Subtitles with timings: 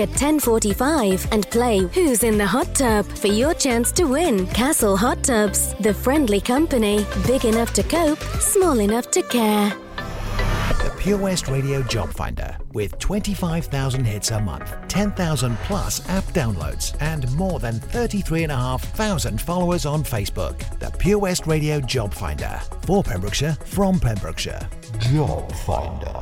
[0.00, 4.46] at 10:45 and play Who's in the Hot Tub for your chance to win.
[4.48, 9.72] Castle Hot Tubs, the friendly company, big enough to cope, small enough to care.
[10.82, 16.96] The Pure West Radio Job Finder with 25,000 hits a month, 10,000 plus app downloads,
[17.00, 20.56] and more than 33,500 followers on Facebook.
[20.78, 24.68] The Pure West Radio Job Finder for Pembrokeshire from Pembrokeshire.
[24.98, 26.21] Job Finder.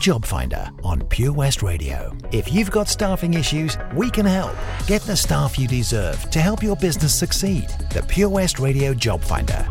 [0.00, 2.16] Job Finder on Pure West Radio.
[2.32, 4.56] If you've got staffing issues, we can help.
[4.86, 7.68] Get the staff you deserve to help your business succeed.
[7.92, 9.62] The Pure West Radio Job Finder.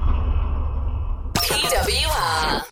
[1.34, 2.64] PWR.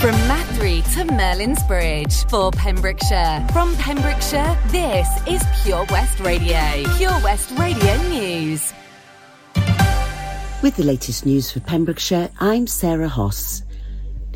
[0.00, 3.46] From Mathry to Merlin's Bridge for Pembrokeshire.
[3.52, 6.82] From Pembrokeshire, this is Pure West Radio.
[6.96, 8.72] Pure West Radio News.
[10.62, 13.62] With the latest news for Pembrokeshire, I'm Sarah Hoss.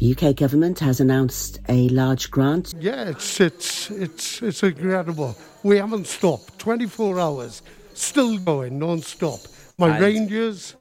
[0.00, 2.72] The UK government has announced a large grant.
[2.80, 5.36] Yeah, it's it's it's it's incredible.
[5.62, 6.58] We haven't stopped.
[6.58, 7.60] 24 hours,
[7.92, 9.40] still going non-stop.
[9.76, 10.74] My And- reindeers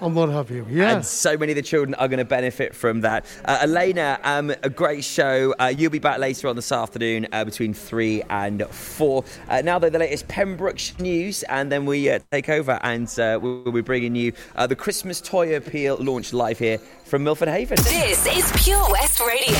[0.00, 0.66] and what have you.
[0.68, 0.96] Yeah.
[0.96, 3.24] And so many of the children are going to benefit from that.
[3.44, 5.54] Uh, Alaina, um, a great show.
[5.58, 9.24] Uh, you'll be back later on this afternoon uh, between 3 and 4.
[9.48, 13.38] Uh, now, though, the latest Pembrokeshire news, and then we uh, take over and uh,
[13.40, 17.76] we'll be bringing you uh, the Christmas Toy Appeal launch live here from Milford Haven.
[17.84, 19.56] This is Pure West Radio.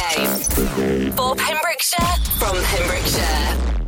[1.12, 3.85] For Pembrokeshire, from Pembrokeshire.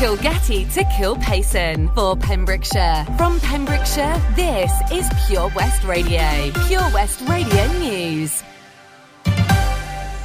[0.00, 3.04] Kilgetty to Kilpaison for Pembrokeshire.
[3.18, 6.50] From Pembrokeshire, this is Pure West Radio.
[6.68, 8.42] Pure West Radio News.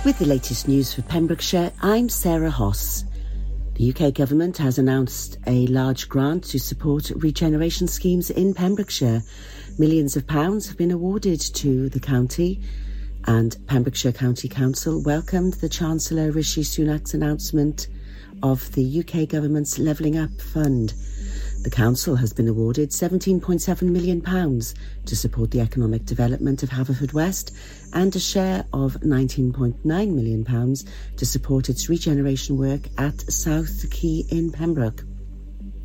[0.05, 3.03] With the latest news for Pembrokeshire, I'm Sarah Hoss.
[3.73, 9.23] The UK government has announced a large grant to support regeneration schemes in Pembrokeshire.
[9.77, 12.61] Millions of pounds have been awarded to the county,
[13.25, 17.89] and Pembrokeshire County Council welcomed the Chancellor Rishi Sunak's announcement
[18.43, 20.93] of the UK government's Levelling Up Fund.
[21.63, 27.51] The council has been awarded £17.7 million to support the economic development of Haverfordwest
[27.93, 30.45] and a share of £19.9 million
[31.17, 35.03] to support its regeneration work at South Quay in Pembroke.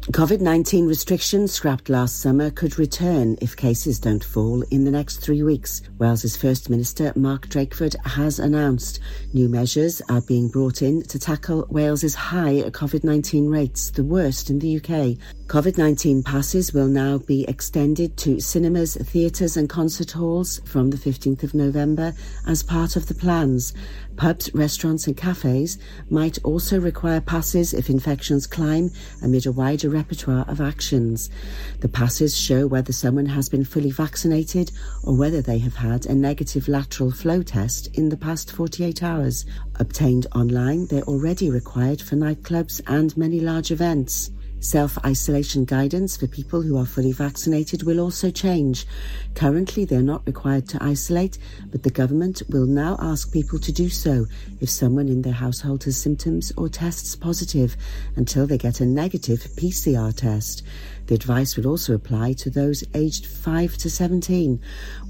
[0.09, 5.19] COVID 19 restrictions scrapped last summer could return if cases don't fall in the next
[5.19, 5.83] three weeks.
[5.99, 9.01] Wales's First Minister Mark Drakeford has announced
[9.35, 14.49] new measures are being brought in to tackle Wales's high COVID 19 rates, the worst
[14.49, 15.19] in the UK.
[15.49, 20.97] COVID 19 passes will now be extended to cinemas, theatres, and concert halls from the
[20.97, 22.15] 15th of November
[22.47, 23.75] as part of the plans.
[24.21, 25.79] Pubs, restaurants, and cafes
[26.11, 28.91] might also require passes if infections climb
[29.23, 31.31] amid a wider repertoire of actions.
[31.79, 34.73] The passes show whether someone has been fully vaccinated
[35.05, 39.47] or whether they have had a negative lateral flow test in the past 48 hours.
[39.77, 44.33] Obtained online, they're already required for nightclubs and many large events.
[44.63, 48.87] Self isolation guidance for people who are fully vaccinated will also change.
[49.35, 51.39] Currently, they're not required to isolate,
[51.71, 54.27] but the government will now ask people to do so
[54.61, 57.75] if someone in their household has symptoms or tests positive
[58.17, 60.63] until they get a negative PCR test.
[61.07, 64.61] The advice will also apply to those aged 5 to 17.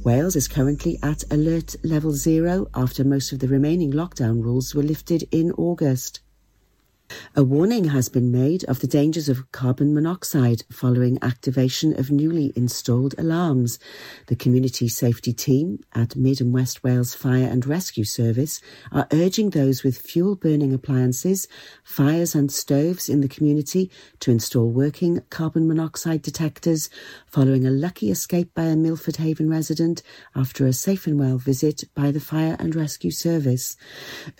[0.04, 4.84] Wales is currently at alert level zero after most of the remaining lockdown rules were
[4.84, 6.20] lifted in August.
[7.36, 12.52] A warning has been made of the dangers of carbon monoxide following activation of newly
[12.56, 13.78] installed alarms.
[14.26, 18.60] The community safety team at Mid and West Wales Fire and Rescue Service
[18.90, 21.46] are urging those with fuel burning appliances,
[21.84, 26.90] fires and stoves in the community to install working carbon monoxide detectors
[27.26, 30.02] following a lucky escape by a Milford Haven resident
[30.34, 33.76] after a safe and well visit by the Fire and Rescue Service.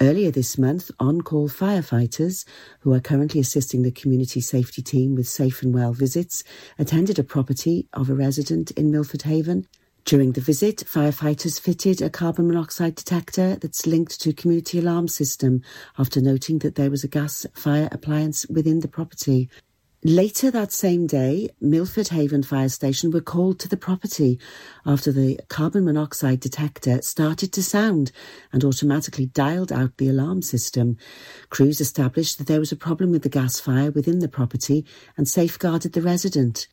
[0.00, 2.44] Earlier this month, on-call firefighters
[2.80, 6.44] who are currently assisting the community safety team with safe and well visits,
[6.78, 9.66] attended a property of a resident in Milford Haven.
[10.04, 15.62] During the visit, firefighters fitted a carbon monoxide detector that's linked to community alarm system
[15.98, 19.50] after noting that there was a gas fire appliance within the property.
[20.02, 24.40] Later that same day, Milford Haven Fire Station were called to the property
[24.86, 28.10] after the carbon monoxide detector started to sound
[28.50, 30.96] and automatically dialed out the alarm system.
[31.50, 34.86] Crews established that there was a problem with the gas fire within the property
[35.18, 36.66] and safeguarded the resident.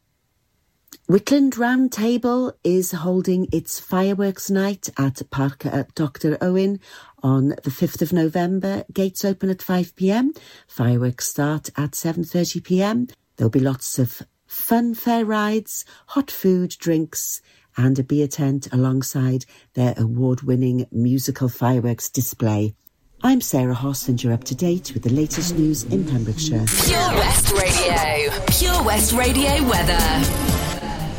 [1.10, 6.38] Wickland Round Table is holding its fireworks night at Park at Dr.
[6.41, 6.79] Owen
[7.24, 8.84] on the 5th of November.
[8.91, 10.38] Gates open at 5pm.
[10.67, 13.12] Fireworks start at 7.30pm.
[13.38, 17.41] There'll be lots of fun fair rides, hot food, drinks,
[17.77, 22.75] and a beer tent alongside their award-winning musical fireworks display.
[23.24, 26.65] I'm Sarah Hoss and you're up to date with the latest news in Pembrokeshire.
[26.86, 28.46] Pure West Radio.
[28.48, 30.47] Pure West Radio weather.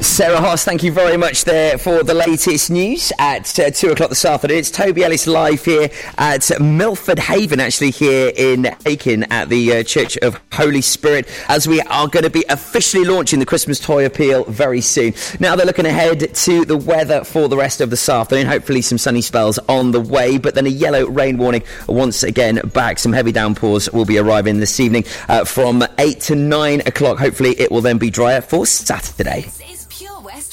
[0.01, 4.11] Sarah Hoss, thank you very much there for the latest news at uh, 2 o'clock
[4.11, 4.59] this afternoon.
[4.59, 9.83] It's Toby Ellis live here at Milford Haven, actually here in Hakin at the uh,
[9.83, 14.07] Church of Holy Spirit, as we are going to be officially launching the Christmas Toy
[14.07, 15.15] Appeal very soon.
[15.41, 18.47] Now they're looking ahead to the weather for the rest of this afternoon.
[18.47, 22.61] Hopefully some sunny spells on the way, but then a yellow rain warning once again
[22.73, 23.01] back.
[23.01, 27.19] Some heavy downpours will be arriving this evening uh, from 8 to 9 o'clock.
[27.19, 29.47] Hopefully it will then be drier for Saturday.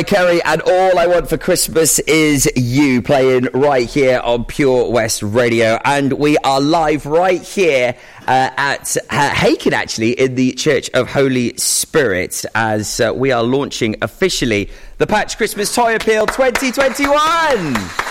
[0.00, 4.90] Mariah Carey and All I Want for Christmas is You playing right here on Pure
[4.90, 5.78] West Radio.
[5.84, 7.94] And we are live right here
[8.26, 13.42] uh, at uh, Hakin, actually, in the Church of Holy Spirit, as uh, we are
[13.42, 18.09] launching officially the Patch Christmas Toy Appeal 2021.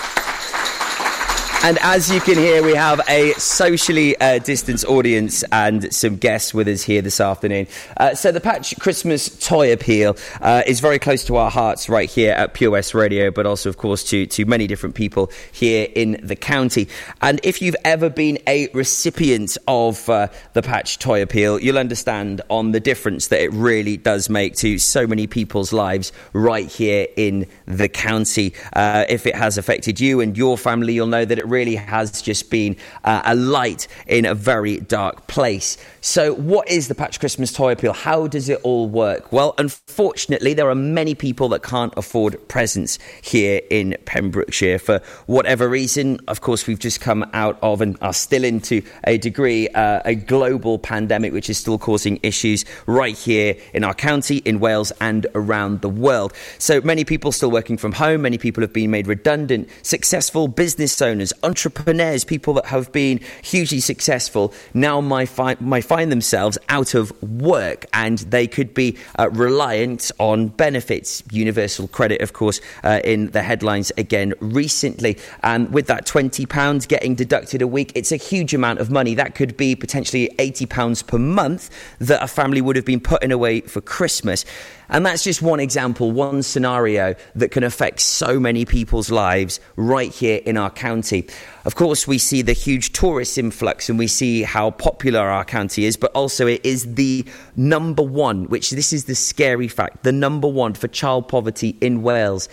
[1.62, 6.54] And as you can hear, we have a socially uh, distanced audience and some guests
[6.54, 7.66] with us here this afternoon.
[7.98, 12.08] Uh, so, the Patch Christmas Toy Appeal uh, is very close to our hearts right
[12.08, 15.86] here at Pure West Radio, but also, of course, to, to many different people here
[15.94, 16.88] in the county.
[17.20, 22.40] And if you've ever been a recipient of uh, the Patch Toy Appeal, you'll understand
[22.48, 27.06] on the difference that it really does make to so many people's lives right here
[27.18, 28.54] in the county.
[28.72, 32.22] Uh, if it has affected you and your family, you'll know that it really has
[32.22, 35.76] just been uh, a light in a very dark place.
[36.00, 37.92] So, what is the Patch Christmas Toy Appeal?
[37.92, 39.32] How does it all work?
[39.32, 45.68] Well, unfortunately, there are many people that can't afford presents here in Pembrokeshire for whatever
[45.68, 46.18] reason.
[46.26, 50.14] Of course, we've just come out of and are still into a degree uh, a
[50.14, 55.26] global pandemic, which is still causing issues right here in our county, in Wales, and
[55.34, 56.32] around the world.
[56.58, 58.22] So, many people still working from home.
[58.22, 59.68] Many people have been made redundant.
[59.82, 66.10] Successful business owners, entrepreneurs, people that have been hugely successful now might find, might find
[66.10, 71.22] themselves out of work and they could be uh, reliant on benefits.
[71.30, 75.18] Universal credit, of course, uh, in the headlines again recently.
[75.42, 79.14] And with that £20 getting deducted a week, it's a huge amount of money.
[79.14, 83.60] That could be potentially £80 per month that a family would have been putting away
[83.62, 84.44] for Christmas.
[84.90, 90.12] And that's just one example, one scenario that can affect so many people's lives right
[90.12, 91.28] here in our county.
[91.64, 95.84] Of course, we see the huge tourist influx and we see how popular our county
[95.84, 97.24] is, but also it is the
[97.56, 102.02] number one, which this is the scary fact, the number one for child poverty in
[102.02, 102.48] Wales.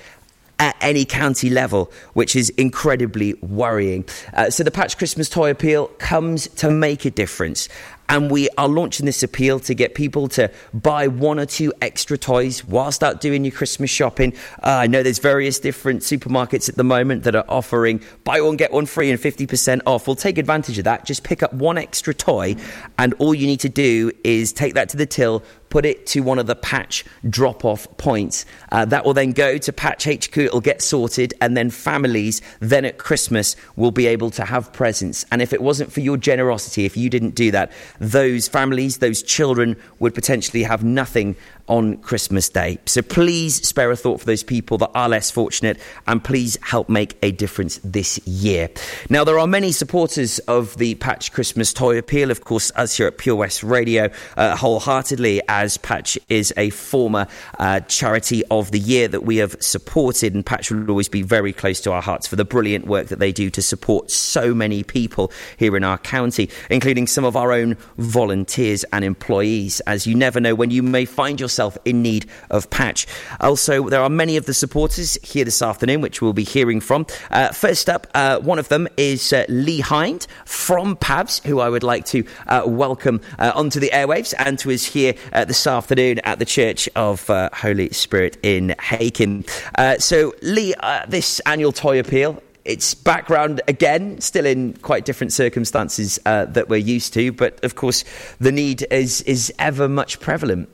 [0.59, 4.03] at any county level, which is incredibly worrying.
[4.33, 7.69] Uh, so the Patch Christmas Toy Appeal comes to make a difference.
[8.09, 12.17] And we are launching this appeal to get people to buy one or two extra
[12.17, 14.33] toys whilst out doing your Christmas shopping.
[14.63, 18.57] Uh, I know there's various different supermarkets at the moment that are offering buy one,
[18.57, 20.07] get one free and 50% off.
[20.07, 21.05] We'll take advantage of that.
[21.05, 22.55] Just pick up one extra toy,
[22.97, 26.21] and all you need to do is take that to the till, put it to
[26.21, 28.45] one of the patch drop off points.
[28.71, 32.85] Uh, that will then go to Patch HQ, it'll get sorted, and then families then
[32.85, 35.25] at Christmas will be able to have presents.
[35.31, 39.21] And if it wasn't for your generosity, if you didn't do that, those families, those
[39.23, 41.35] children would potentially have nothing
[41.67, 42.79] on Christmas Day.
[42.85, 46.89] So please spare a thought for those people that are less fortunate and please help
[46.89, 48.69] make a difference this year.
[49.09, 53.07] Now, there are many supporters of the Patch Christmas Toy Appeal, of course, us here
[53.07, 57.27] at Pure West Radio, uh, wholeheartedly, as Patch is a former
[57.59, 61.51] uh, charity of the year that we have supported, and Patch will always be very
[61.51, 64.83] close to our hearts for the brilliant work that they do to support so many
[64.83, 70.15] people here in our county, including some of our own volunteers and employees, as you
[70.15, 73.07] never know when you may find yourself in need of Patch.
[73.39, 77.05] Also, there are many of the supporters here this afternoon, which we'll be hearing from.
[77.31, 81.69] Uh, first up, uh, one of them is uh, Lee Hind from PAVS, who I
[81.69, 85.65] would like to uh, welcome uh, onto the airwaves and to us here uh, this
[85.65, 89.45] afternoon at the Church of Holy Spirit in Hakin.
[89.75, 90.73] Uh, so, Lee,
[91.07, 92.41] this annual toy appeal.
[92.65, 97.75] Its background, again, still in quite different circumstances uh, that we're used to, but of
[97.75, 98.03] course,
[98.41, 100.67] the need is, is ever much prevalent.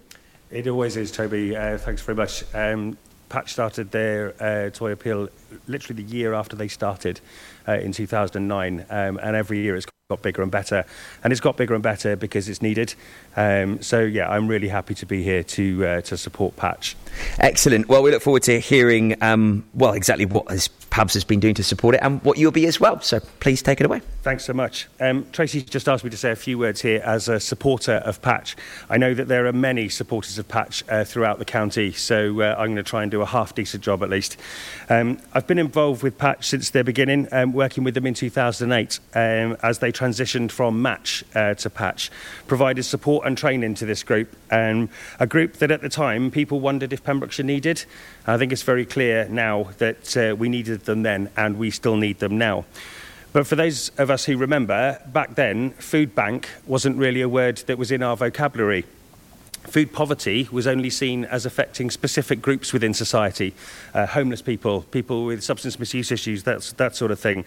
[0.54, 1.58] It always is, Toby.
[1.58, 2.44] Uh, thanks very much.
[2.54, 2.96] Um,
[3.28, 5.30] Patch started their uh, toy appeal
[5.68, 7.20] literally the year after they started
[7.68, 10.86] uh, in 2009, um, and every year it's got bigger and better.
[11.24, 12.94] And it's got bigger and better because it's needed.
[13.36, 16.96] Um, so, yeah, I'm really happy to be here to, uh, to support Patch.
[17.40, 17.88] Excellent.
[17.88, 21.56] Well, we look forward to hearing, um, well, exactly what has, PAVS has been doing
[21.56, 23.02] to support it and what you'll be as well.
[23.02, 24.02] So please take it away.
[24.22, 24.88] Thanks so much.
[25.00, 28.22] Um, Tracy just asked me to say a few words here as a supporter of
[28.22, 28.56] Patch.
[28.90, 32.56] I know that there are many supporters of Patch uh, throughout the county, so uh,
[32.58, 34.38] I'm going to try and do a half decent job at least.
[34.90, 39.00] Um, I've been involved with Patch since their beginning, um, working with them in 2008
[39.16, 42.12] um, as they transitioned from Match uh, to Patch,
[42.46, 44.90] provided support and training to this group, um,
[45.20, 47.86] a group that at the time people wondered if Pembrokeshire needed.
[48.28, 51.96] I think it's very clear now that uh, we needed them then and we still
[51.96, 52.66] need them now.
[53.32, 57.58] But for those of us who remember, back then, food bank wasn't really a word
[57.68, 58.86] that was in our vocabulary.
[59.64, 63.54] Food poverty was only seen as affecting specific groups within society
[63.94, 67.46] uh, homeless people, people with substance misuse issues, that sort of thing.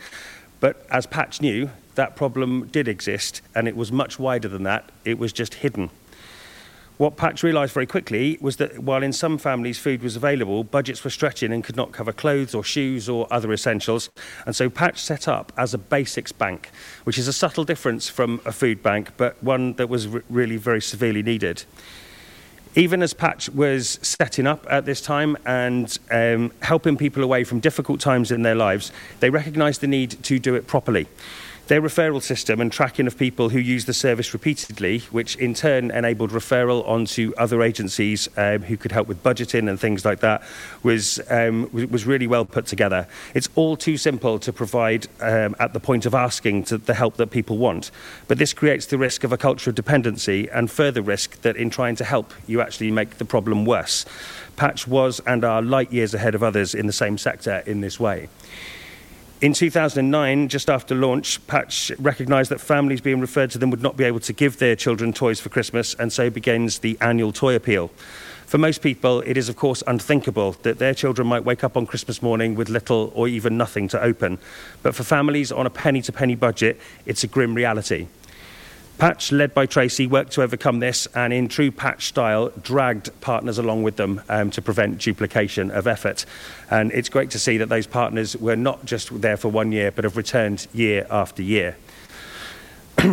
[0.59, 4.91] But as Patch knew, that problem did exist and it was much wider than that,
[5.05, 5.91] it was just hidden.
[6.99, 11.05] What Patch realised very quickly was that while in some families food was available, budgets
[11.05, 14.09] were stretching and could not cover clothes or shoes or other essentials.
[14.47, 16.71] And so Patch set up as a basics bank,
[17.05, 20.57] which is a subtle difference from a food bank, but one that was re- really
[20.57, 21.65] very severely needed.
[22.77, 27.61] Even as Patch was setting up at this time and um, helping people away from
[27.61, 31.07] difficult times in their lives, they recognised the need to do it properly.
[31.69, 35.91] Their referral system and tracking of people who use the service repeatedly, which in turn
[35.91, 40.45] enabled referral onto other agencies um, who could help with budgeting and things like that,
[40.85, 43.09] was, um, was really well put together.
[43.35, 47.33] It's all too simple to provide um, at the point of asking the help that
[47.33, 47.91] people want.
[48.29, 51.71] But this creates the risk of a culture of dependency and further risk that in
[51.71, 54.05] trying to help, you actually make the problem worse.
[54.55, 57.99] Patch was and are light years ahead of others in the same sector in this
[57.99, 58.29] way.
[59.43, 63.95] In 2009, just after launch, Patch recognised that families being referred to them would not
[63.95, 67.55] be able to give their children toys for Christmas, and so begins the annual toy
[67.55, 67.89] appeal.
[68.47, 71.87] For most people, it is, of course, unthinkable that their children might wake up on
[71.87, 74.39] Christmas morning with little or even nothing to open.
[74.83, 78.07] But for families on a penny to penny budget, it's a grim reality.
[78.99, 83.59] Patch, led by Tracy, worked to overcome this and, in true Patch style, dragged partners
[83.59, 86.25] along with them um, to prevent duplication of effort.
[86.71, 89.91] And it's great to see that those partners were not just there for one year,
[89.91, 91.77] but have returned year after year.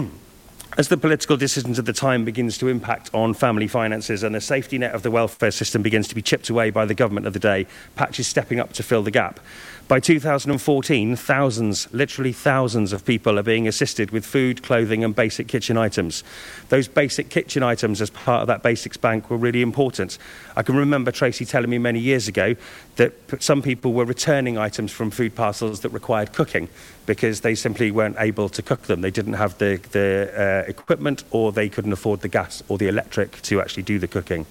[0.75, 4.41] As the political decisions of the time begins to impact on family finances and the
[4.41, 7.33] safety net of the welfare system begins to be chipped away by the government of
[7.33, 9.39] the day, Patch is stepping up to fill the gap.
[9.89, 15.49] By 2014, thousands, literally thousands of people are being assisted with food, clothing, and basic
[15.49, 16.23] kitchen items.
[16.69, 20.17] Those basic kitchen items, as part of that Basics Bank, were really important.
[20.55, 22.55] I can remember Tracy telling me many years ago
[22.95, 26.69] that some people were returning items from food parcels that required cooking
[27.05, 29.01] because they simply weren't able to cook them.
[29.01, 32.87] They didn't have the, the uh, equipment or they couldn't afford the gas or the
[32.87, 34.45] electric to actually do the cooking.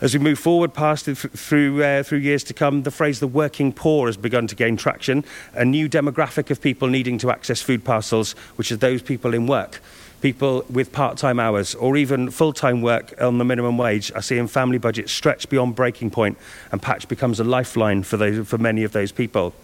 [0.00, 3.28] As we move forward past th- through uh, through years to come, the phrase "the
[3.28, 5.24] working poor" has begun to gain traction.
[5.54, 9.46] A new demographic of people needing to access food parcels, which are those people in
[9.46, 9.80] work,
[10.20, 14.78] people with part-time hours, or even full-time work on the minimum wage, are seeing family
[14.78, 16.36] budgets stretch beyond breaking point,
[16.72, 19.54] and Patch becomes a lifeline for those for many of those people.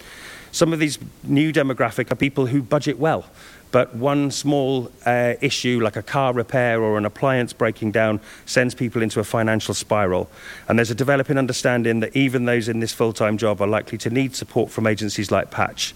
[0.52, 3.24] Some of these new demographic are people who budget well,
[3.70, 8.74] but one small uh, issue like a car repair or an appliance breaking down sends
[8.74, 10.28] people into a financial spiral.
[10.68, 13.98] And there's a developing understanding that even those in this full time job are likely
[13.98, 15.94] to need support from agencies like Patch.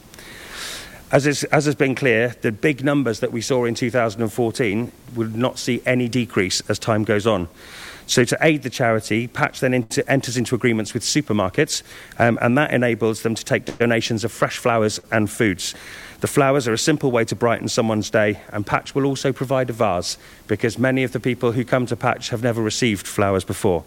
[1.10, 5.36] As, is, as has been clear, the big numbers that we saw in 2014 would
[5.36, 7.48] not see any decrease as time goes on.
[8.06, 11.82] So, to aid the charity, Patch then into, enters into agreements with supermarkets,
[12.18, 15.74] um, and that enables them to take donations of fresh flowers and foods.
[16.20, 19.70] The flowers are a simple way to brighten someone's day, and Patch will also provide
[19.70, 23.44] a vase because many of the people who come to Patch have never received flowers
[23.44, 23.84] before.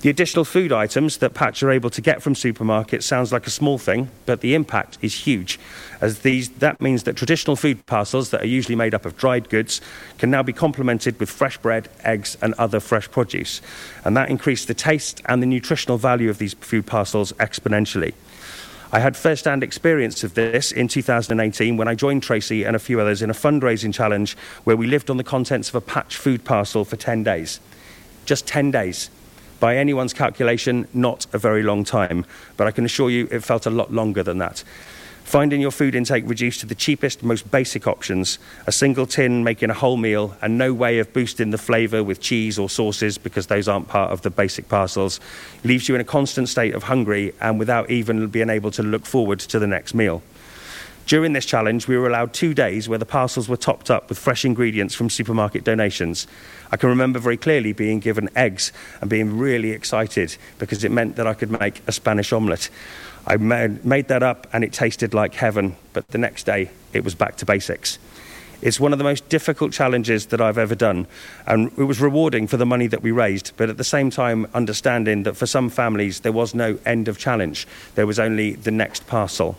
[0.00, 3.50] The additional food items that Patch are able to get from supermarkets sounds like a
[3.50, 5.58] small thing, but the impact is huge,
[6.00, 9.48] as these, that means that traditional food parcels that are usually made up of dried
[9.48, 9.80] goods
[10.16, 13.60] can now be complemented with fresh bread, eggs, and other fresh produce.
[14.04, 18.14] And that increased the taste and the nutritional value of these food parcels exponentially.
[18.92, 22.78] I had first hand experience of this in 2018 when I joined Tracy and a
[22.78, 26.16] few others in a fundraising challenge where we lived on the contents of a patch
[26.16, 27.58] food parcel for 10 days.
[28.26, 29.10] Just 10 days.
[29.60, 32.24] By anyone's calculation, not a very long time,
[32.56, 34.62] but I can assure you it felt a lot longer than that.
[35.24, 39.68] Finding your food intake reduced to the cheapest, most basic options a single tin making
[39.68, 43.48] a whole meal, and no way of boosting the flavour with cheese or sauces because
[43.48, 45.20] those aren't part of the basic parcels
[45.64, 49.04] leaves you in a constant state of hungry and without even being able to look
[49.04, 50.22] forward to the next meal.
[51.08, 54.18] During this challenge, we were allowed two days where the parcels were topped up with
[54.18, 56.26] fresh ingredients from supermarket donations.
[56.70, 61.16] I can remember very clearly being given eggs and being really excited because it meant
[61.16, 62.68] that I could make a Spanish omelette.
[63.26, 67.14] I made, that up and it tasted like heaven, but the next day it was
[67.14, 67.98] back to basics.
[68.60, 71.06] It's one of the most difficult challenges that I've ever done,
[71.46, 74.48] and it was rewarding for the money that we raised, but at the same time,
[74.52, 78.72] understanding that for some families there was no end of challenge, there was only the
[78.72, 79.56] next parcel.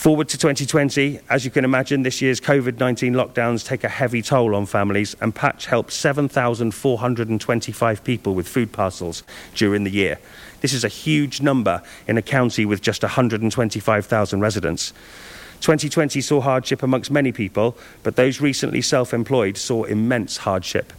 [0.00, 4.22] Forward to 2020, as you can imagine, this year's COVID 19 lockdowns take a heavy
[4.22, 9.22] toll on families, and Patch helped 7,425 people with food parcels
[9.54, 10.18] during the year.
[10.62, 14.94] This is a huge number in a county with just 125,000 residents.
[15.60, 20.94] 2020 saw hardship amongst many people, but those recently self employed saw immense hardship.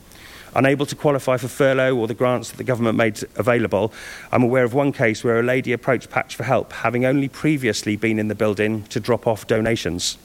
[0.53, 3.93] Unable to qualify for furlough or the grants that the government made available,
[4.31, 7.95] I'm aware of one case where a lady approached Patch for help, having only previously
[7.95, 10.17] been in the building to drop off donations.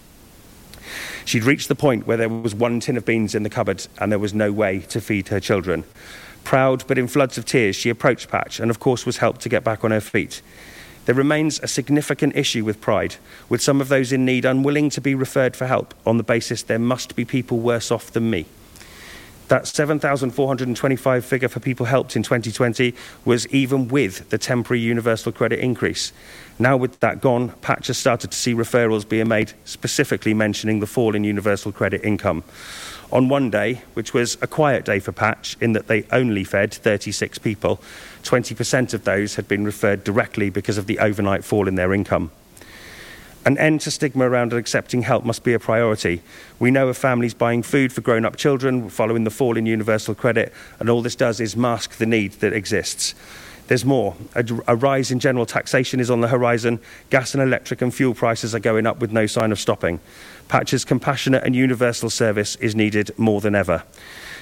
[1.25, 4.11] She'd reached the point where there was one tin of beans in the cupboard and
[4.11, 5.85] there was no way to feed her children.
[6.45, 9.49] Proud but in floods of tears, she approached Patch and, of course, was helped to
[9.49, 10.43] get back on her feet.
[11.05, 13.17] There remains a significant issue with pride,
[13.49, 16.63] with some of those in need unwilling to be referred for help on the basis
[16.65, 18.47] there must be people worse off than me.
[19.49, 25.61] That 7,425 figure for people helped in 2020 was even with the temporary universal credit
[25.61, 26.13] increase.
[26.59, 30.87] Now, with that gone, Patch has started to see referrals being made specifically mentioning the
[30.87, 32.43] fall in universal credit income.
[33.13, 36.75] On one day, which was a quiet day for Patch in that they only fed
[36.75, 37.81] 36 people,
[38.25, 42.33] 20% of those had been referred directly because of the overnight fall in their income.
[43.47, 46.21] An end to stigma around accepting help must be a priority.
[46.59, 50.17] We know of families buying food for grown up children following the fall in universal
[50.17, 53.15] credit, and all this does is mask the need that exists.
[53.69, 54.17] There's more.
[54.35, 56.81] A, a, rise in general taxation is on the horizon.
[57.11, 60.01] Gas and electric and fuel prices are going up with no sign of stopping.
[60.49, 63.85] Patch's compassionate and universal service is needed more than ever.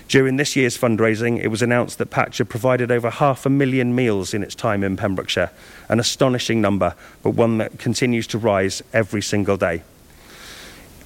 [0.08, 3.94] During this year's fundraising, it was announced that Patch had provided over half a million
[3.94, 5.50] meals in its time in Pembrokeshire,
[5.88, 9.82] an astonishing number, but one that continues to rise every single day.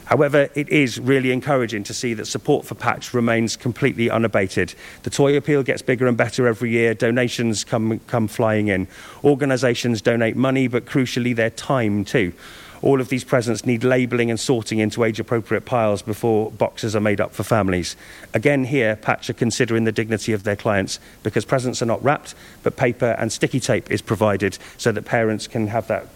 [0.08, 4.74] However, it is really encouraging to see that support for Patch remains completely unabated.
[5.02, 6.94] The toy appeal gets bigger and better every year.
[6.94, 8.88] Donations come, come flying in.
[9.22, 12.32] Organisations donate money, but crucially, their time too.
[12.80, 17.00] All of these presents need labelling and sorting into age appropriate piles before boxes are
[17.00, 17.96] made up for families.
[18.32, 22.34] Again, here, Patch are considering the dignity of their clients because presents are not wrapped,
[22.62, 26.06] but paper and sticky tape is provided so that parents can have that,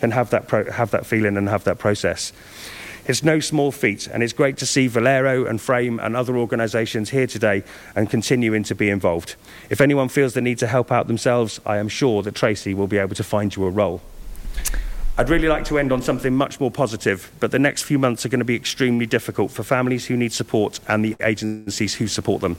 [0.00, 2.32] can have that, pro- have that feeling and have that process.
[3.04, 7.10] It's no small feat, and it's great to see Valero and Frame and other organisations
[7.10, 7.64] here today
[7.96, 9.34] and continuing to be involved.
[9.70, 12.86] If anyone feels the need to help out themselves, I am sure that Tracy will
[12.86, 14.02] be able to find you a role.
[15.18, 18.24] I'd really like to end on something much more positive, but the next few months
[18.24, 22.08] are going to be extremely difficult for families who need support and the agencies who
[22.08, 22.56] support them.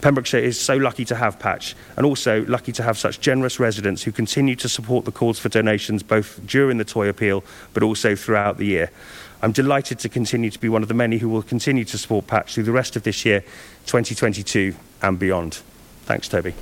[0.00, 4.02] Pembrokeshire is so lucky to have Patch and also lucky to have such generous residents
[4.02, 8.16] who continue to support the calls for donations both during the toy appeal but also
[8.16, 8.90] throughout the year.
[9.42, 12.26] I'm delighted to continue to be one of the many who will continue to support
[12.26, 13.40] Patch through the rest of this year,
[13.86, 15.60] 2022 and beyond.
[16.04, 16.54] Thanks, Toby.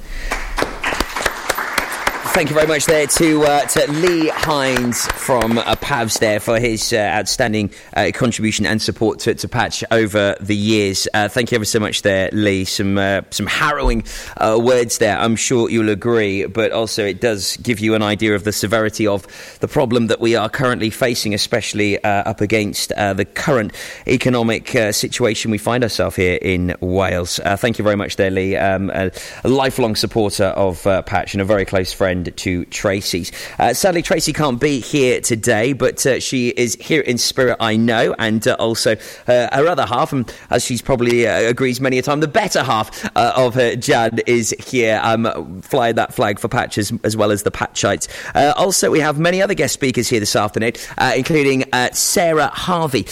[2.31, 6.61] Thank you very much there to uh, to Lee Hines from uh, Pavs there for
[6.61, 11.09] his uh, outstanding uh, contribution and support to, to Patch over the years.
[11.13, 12.65] Uh, thank you ever so much there, Lee.
[12.65, 14.05] Some uh, some harrowing
[14.37, 15.19] uh, words there.
[15.19, 19.05] I'm sure you'll agree, but also it does give you an idea of the severity
[19.05, 19.27] of
[19.59, 23.73] the problem that we are currently facing, especially up against the current
[24.07, 27.41] economic situation we find ourselves here in Wales.
[27.57, 28.55] Thank you very much there, Lee.
[28.55, 29.11] Um, a,
[29.43, 33.33] a lifelong supporter of Patch and a very close friend to Tracy's.
[33.59, 37.77] Uh, sadly, Tracy can't be here today, but uh, she is here in spirit, I
[37.77, 38.93] know, and uh, also
[39.27, 42.63] uh, her other half, and as she's probably uh, agrees many a time, the better
[42.63, 47.43] half of her, Jan, is here um, flying that flag for Patch as, well as
[47.43, 48.09] the Patchites.
[48.57, 50.73] Also, we have many other guest speakers here this afternoon,
[51.15, 53.07] including Sarah Harvey,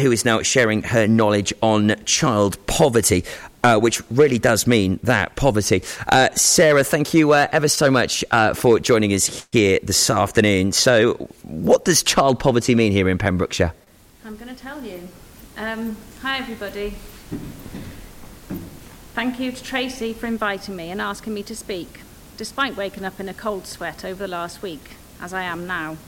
[0.00, 3.24] who is now sharing her knowledge on child poverty
[3.64, 5.82] uh, which really does mean that poverty.
[6.08, 10.72] Uh, Sarah, thank you uh, ever so much uh, for joining us here this afternoon.
[10.72, 13.72] So, what does child poverty mean here in Pembrokeshire?
[14.24, 15.08] I'm going to tell you.
[15.56, 16.94] Um, hi, everybody.
[19.14, 22.00] Thank you to Tracy for inviting me and asking me to speak,
[22.36, 25.98] despite waking up in a cold sweat over the last week, as I am now.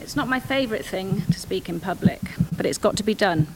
[0.00, 2.20] It's not my favourite thing to speak in public,
[2.56, 3.48] but it's got to be done.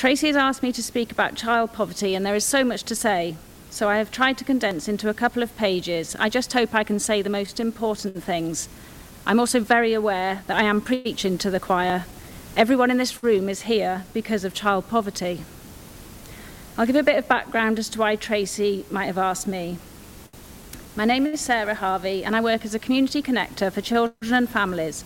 [0.00, 2.94] Tracy has asked me to speak about child poverty, and there is so much to
[2.94, 3.36] say,
[3.68, 6.16] so I have tried to condense into a couple of pages.
[6.18, 8.70] I just hope I can say the most important things.
[9.26, 12.06] I'm also very aware that I am preaching to the choir.
[12.56, 15.42] Everyone in this room is here because of child poverty.
[16.78, 19.76] I'll give a bit of background as to why Tracy might have asked me.
[20.96, 24.48] My name is Sarah Harvey, and I work as a community connector for children and
[24.48, 25.04] families.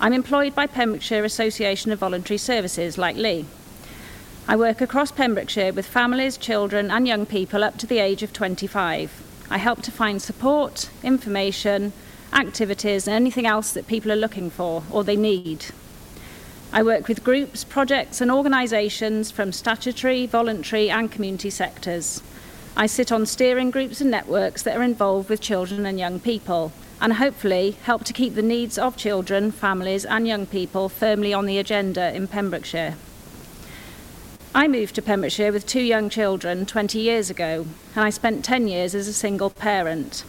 [0.00, 3.46] I'm employed by Pembrokeshire Association of Voluntary Services, like Lee.
[4.48, 8.32] I work across Pembrokeshire with families, children, and young people up to the age of
[8.32, 9.22] 25.
[9.48, 11.92] I help to find support, information,
[12.32, 15.66] activities, and anything else that people are looking for or they need.
[16.72, 22.20] I work with groups, projects, and organisations from statutory, voluntary, and community sectors.
[22.76, 26.72] I sit on steering groups and networks that are involved with children and young people,
[27.00, 31.46] and hopefully help to keep the needs of children, families, and young people firmly on
[31.46, 32.96] the agenda in Pembrokeshire.
[34.54, 38.68] I moved to Pembrokeshire with two young children 20 years ago, and I spent 10
[38.68, 40.24] years as a single parent.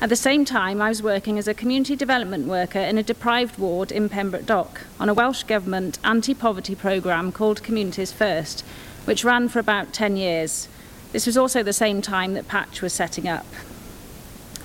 [0.00, 3.58] At the same time, I was working as a community development worker in a deprived
[3.58, 8.64] ward in Pembroke Dock on a Welsh Government anti poverty programme called Communities First,
[9.06, 10.68] which ran for about 10 years.
[11.10, 13.46] This was also the same time that Patch was setting up.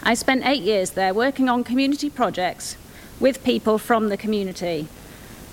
[0.04, 2.78] I spent eight years there working on community projects
[3.20, 4.88] with people from the community.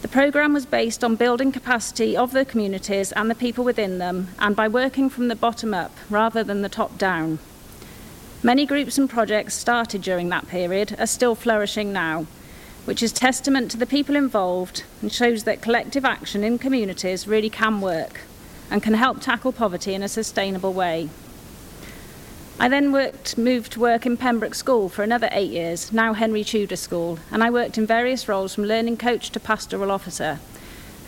[0.04, 4.28] The programme was based on building capacity of the communities and the people within them,
[4.38, 7.38] and by working from the bottom up rather than the top down.
[8.42, 12.26] Many groups and projects started during that period are still flourishing now,
[12.84, 17.48] which is testament to the people involved and shows that collective action in communities really
[17.48, 18.20] can work
[18.70, 21.08] and can help tackle poverty in a sustainable way.
[22.60, 26.44] I then worked, moved to work in Pembroke School for another eight years, now Henry
[26.44, 30.38] Tudor School, and I worked in various roles from learning coach to pastoral officer.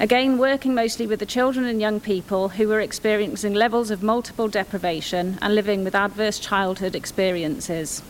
[0.01, 4.49] Again, working mostly with the children and young people who were experiencing levels of multiple
[4.49, 8.03] deprivation and living with adverse childhood experiences.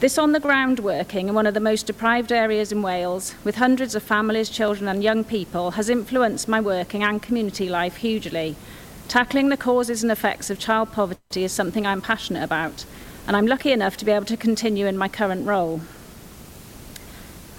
[0.00, 3.56] This on the ground working in one of the most deprived areas in Wales, with
[3.56, 8.56] hundreds of families, children, and young people, has influenced my working and community life hugely.
[9.08, 12.84] Tackling the causes and effects of child poverty is something I'm passionate about,
[13.26, 15.82] and I'm lucky enough to be able to continue in my current role.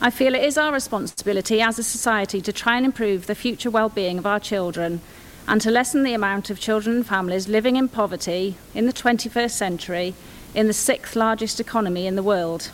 [0.01, 3.69] I feel it is our responsibility as a society to try and improve the future
[3.69, 5.01] well-being of our children
[5.47, 9.51] and to lessen the amount of children and families living in poverty in the 21st
[9.51, 10.13] century
[10.53, 12.71] in the sixth largest economy in the world.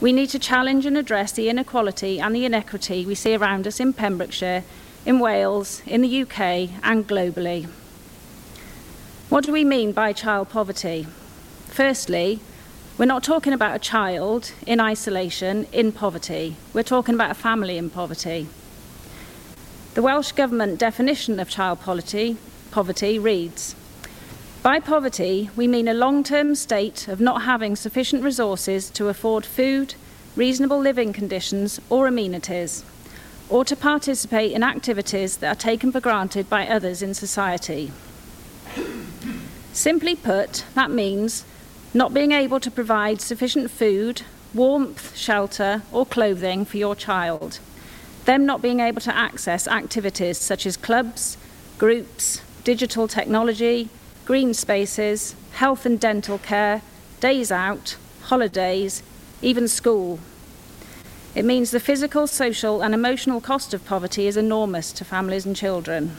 [0.00, 3.80] We need to challenge and address the inequality and the inequity we see around us
[3.80, 4.64] in Pembrokeshire,
[5.06, 6.40] in Wales, in the UK,
[6.82, 7.68] and globally.
[9.28, 11.06] What do we mean by child poverty?
[11.68, 12.40] Firstly,
[12.96, 16.56] we're not talking about a child in isolation, in poverty.
[16.72, 18.46] We're talking about a family in poverty.
[19.94, 22.36] The Welsh Government definition of child poverty,
[22.70, 23.74] poverty reads
[24.62, 29.44] By poverty, we mean a long term state of not having sufficient resources to afford
[29.44, 29.96] food,
[30.36, 32.84] reasonable living conditions, or amenities,
[33.48, 37.92] or to participate in activities that are taken for granted by others in society.
[39.72, 41.44] Simply put, that means
[41.92, 47.58] not being able to provide sufficient food, warmth, shelter, or clothing for your child.
[48.24, 51.36] Them not being able to access activities such as clubs,
[51.78, 53.90] groups, digital technology,
[54.24, 56.82] green spaces, health and dental care,
[57.20, 59.02] days out, holidays,
[59.42, 60.18] even school.
[61.34, 65.56] It means the physical, social, and emotional cost of poverty is enormous to families and
[65.56, 66.16] children.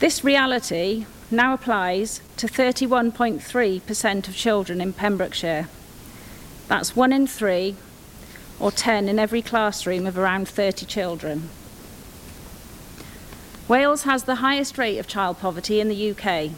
[0.00, 5.68] This reality now applies to 31.3% of children in Pembrokeshire.
[6.66, 7.76] That's one in three,
[8.58, 11.48] or 10 in every classroom of around 30 children.
[13.68, 16.50] Wales has the highest rate of child poverty in the UK.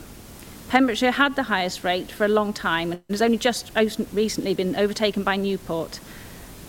[0.68, 3.72] Pembrokeshire had the highest rate for a long time and has only just
[4.12, 6.01] recently been overtaken by Newport.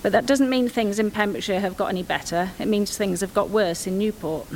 [0.02, 3.34] But that doesn't mean things in Pembrokeshire have got any better, it means things have
[3.34, 4.48] got worse in Newport.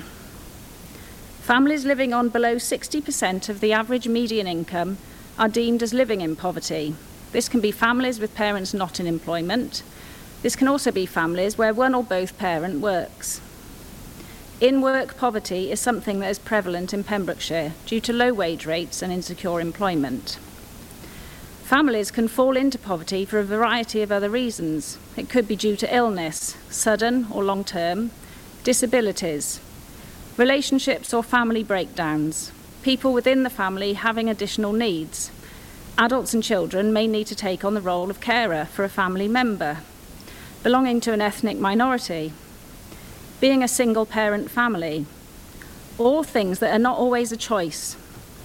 [1.42, 4.98] Families living on below 60% of the average median income
[5.38, 6.96] are deemed as living in poverty.
[7.34, 9.84] This can be families with parents not in employment.
[10.42, 13.42] This can also be families where one or both parent works.
[14.62, 19.02] In work poverty is something that is prevalent in Pembrokeshire due to low wage rates
[19.02, 20.38] and insecure employment.
[21.64, 25.00] Families can fall into poverty for a variety of other reasons.
[25.16, 28.12] It could be due to illness, sudden or long term,
[28.66, 29.62] disabilities,
[30.36, 32.52] relationships or family breakdowns,
[32.84, 35.32] people within the family having additional needs.
[35.98, 39.30] Adults and children may need to take on the role of carer for a family
[39.30, 39.78] member,
[40.64, 42.34] belonging to an ethnic minority,
[43.40, 45.06] being a single parent family,
[45.98, 47.96] all things that are not always a choice,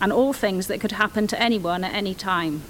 [0.00, 2.62] and all things that could happen to anyone at any time.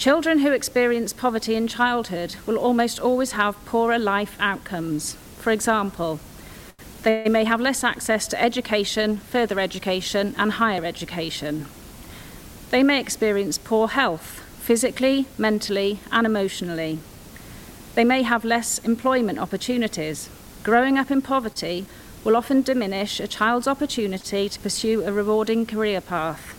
[0.00, 5.12] Children who experience poverty in childhood will almost always have poorer life outcomes.
[5.36, 6.20] For example,
[7.02, 11.66] they may have less access to education, further education, and higher education.
[12.70, 17.00] They may experience poor health, physically, mentally, and emotionally.
[17.94, 20.30] They may have less employment opportunities.
[20.62, 21.84] Growing up in poverty
[22.24, 26.56] will often diminish a child's opportunity to pursue a rewarding career path.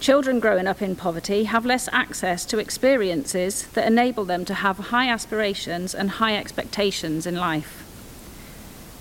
[0.00, 4.78] Children growing up in poverty have less access to experiences that enable them to have
[4.78, 7.84] high aspirations and high expectations in life.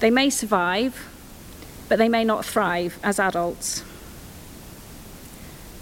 [0.02, 1.08] They may survive,
[1.88, 3.86] but they may not thrive as adults.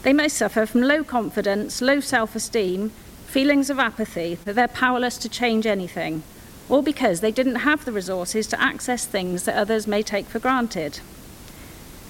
[0.03, 2.91] They may suffer from low confidence, low self esteem,
[3.25, 6.21] feelings of apathy that they're powerless to change anything,
[6.69, 10.37] or because they didn't have the resources to access things that others may take for
[10.37, 10.99] granted.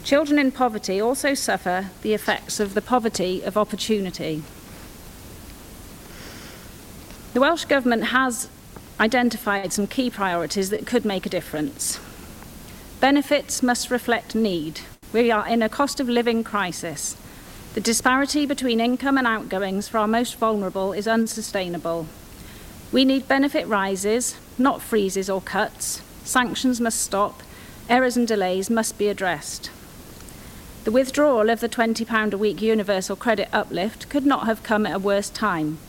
[0.07, 4.41] Children in poverty also suffer the effects of the poverty of opportunity.
[7.33, 8.47] The Welsh Government has
[9.01, 11.99] identified some key priorities that could make a difference.
[13.01, 14.79] Benefits must reflect need.
[15.11, 17.17] We are in a cost of living crisis.
[17.73, 22.07] The disparity between income and outgoings for our most vulnerable is unsustainable.
[22.93, 26.01] We need benefit rises, not freezes or cuts.
[26.23, 27.43] Sanctions must stop.
[27.89, 29.69] Errors and delays must be addressed.
[30.87, 34.95] The withdrawal of the £20 a week universal credit uplift could not have come at
[34.95, 35.79] a worse time.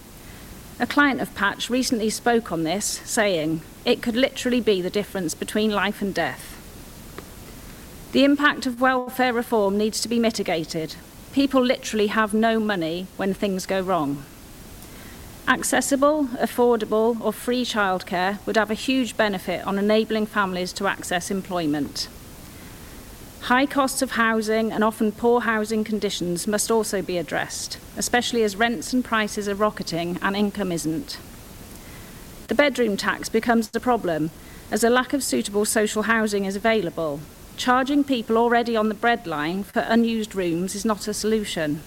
[0.80, 5.34] A client of Patch recently spoke on this, saying, It could literally be the difference
[5.34, 6.58] between life and death.
[8.11, 10.96] The impact of welfare reform needs to be mitigated.
[11.32, 14.24] People literally have no money when things go wrong.
[15.46, 21.30] Accessible, affordable, or free childcare would have a huge benefit on enabling families to access
[21.30, 22.08] employment.
[23.42, 28.57] High costs of housing and often poor housing conditions must also be addressed, especially as
[28.57, 31.18] rents and prices are rocketing and income isn't.
[32.48, 34.31] The bedroom tax becomes a problem
[34.70, 37.20] as a lack of suitable social housing is available.
[37.57, 41.81] Charging people already on the breadline for unused rooms is not a solution.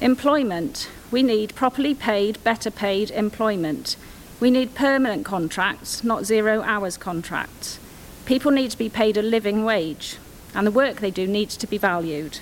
[0.00, 0.88] Employment.
[1.10, 3.96] We need properly paid, better paid employment.
[4.40, 7.78] We need permanent contracts, not zero hours contracts.
[8.24, 10.18] People need to be paid a living wage,
[10.54, 12.38] and the work they do needs to be valued.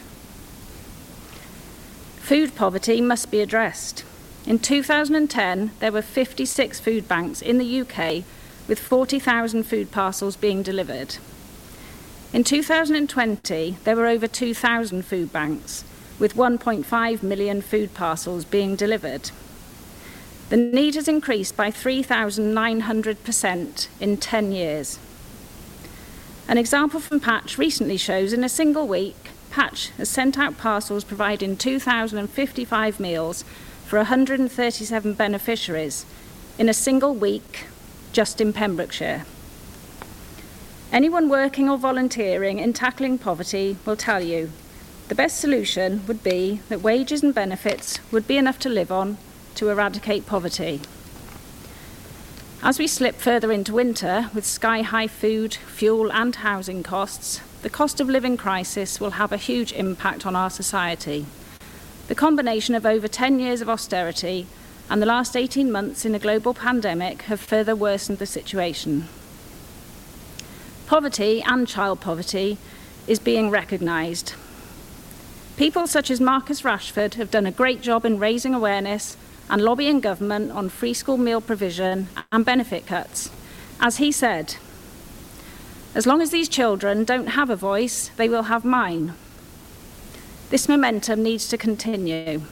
[2.19, 4.05] Food poverty must be addressed.
[4.47, 8.25] In 2010, there were 56 food banks in the UK
[8.69, 11.17] with 40,000 food parcels being delivered.
[12.33, 15.85] In 2020, there were over 2,000 food banks
[16.21, 19.31] with 1.5 million food parcels being delivered.
[20.51, 25.01] The need has increased by 3,900% in 10 years.
[26.51, 31.05] An example from Patch recently shows in a single week, Patch has sent out parcels
[31.05, 33.45] providing 2,055 meals
[33.87, 36.05] for 137 beneficiaries
[36.59, 37.67] in a single week
[38.11, 39.27] just in Pembrokeshire.
[40.91, 44.51] Anyone working or volunteering in tackling poverty will tell you
[45.07, 49.19] the best solution would be that wages and benefits would be enough to live on
[49.55, 50.81] to eradicate poverty.
[52.63, 57.71] As we slip further into winter with sky high food, fuel, and housing costs, the
[57.71, 61.25] cost of living crisis will have a huge impact on our society.
[62.09, 64.47] The combination of over 10 years of austerity
[64.91, 69.09] and the last 18 months in a global pandemic have further worsened the situation.
[70.87, 72.59] Poverty and child poverty
[73.07, 74.35] is being recognised.
[75.57, 79.17] People such as Marcus Rashford have done a great job in raising awareness
[79.51, 83.29] and lobbying government on free school meal provision and benefit cuts.
[83.81, 84.55] As he said,
[85.93, 89.13] as long as these children don't have a voice, they will have mine.
[90.51, 92.43] This momentum needs to continue.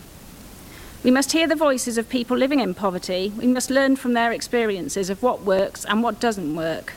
[1.05, 3.33] We must hear the voices of people living in poverty.
[3.39, 6.95] We must learn from their experiences of what works and what doesn't work.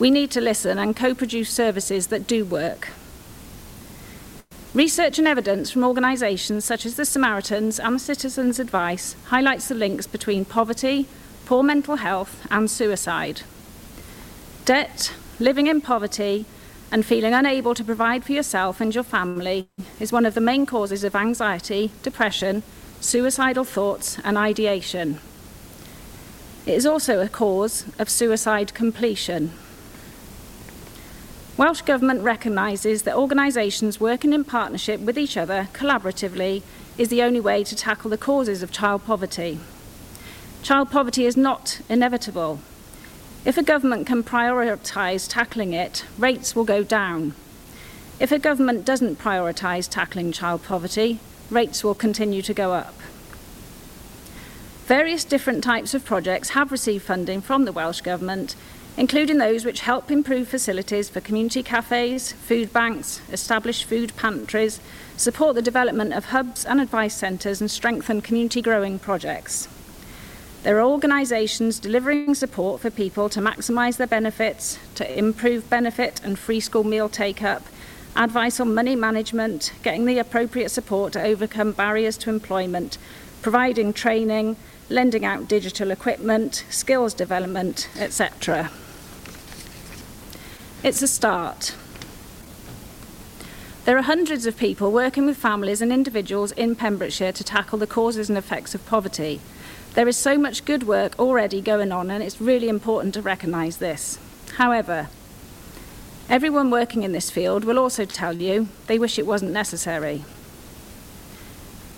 [0.00, 2.88] We need to listen and co produce services that do work.
[4.76, 9.74] Research and evidence from organisations such as the Samaritans and the Citizens' Advice highlights the
[9.74, 11.06] links between poverty,
[11.46, 13.40] poor mental health, and suicide.
[14.66, 16.44] Debt, living in poverty,
[16.92, 19.66] and feeling unable to provide for yourself and your family
[19.98, 22.62] is one of the main causes of anxiety, depression,
[23.00, 25.20] suicidal thoughts, and ideation.
[26.66, 29.52] It is also a cause of suicide completion.
[31.56, 36.62] Welsh Government recognises that organisations working in partnership with each other collaboratively
[36.98, 39.58] is the only way to tackle the causes of child poverty.
[40.62, 42.60] Child poverty is not inevitable.
[43.46, 47.32] If a government can prioritise tackling it, rates will go down.
[48.20, 52.94] If a government doesn't prioritise tackling child poverty, rates will continue to go up.
[54.84, 58.56] Various different types of projects have received funding from the Welsh Government,
[58.96, 64.80] including those which help improve facilities for community cafes, food banks, establish food pantries,
[65.16, 69.68] support the development of hubs and advice centres, and strengthen community growing projects.
[70.62, 76.38] There are organisations delivering support for people to maximise their benefits, to improve benefit and
[76.38, 77.64] free school meal take up,
[78.16, 82.96] advice on money management, getting the appropriate support to overcome barriers to employment,
[83.42, 84.56] providing training,
[84.88, 88.70] lending out digital equipment, skills development, etc.
[90.86, 91.74] It's a start.
[93.86, 97.88] There are hundreds of people working with families and individuals in Pembrokeshire to tackle the
[97.88, 99.40] causes and effects of poverty.
[99.94, 103.78] There is so much good work already going on, and it's really important to recognise
[103.78, 104.20] this.
[104.58, 105.08] However,
[106.28, 110.24] everyone working in this field will also tell you they wish it wasn't necessary.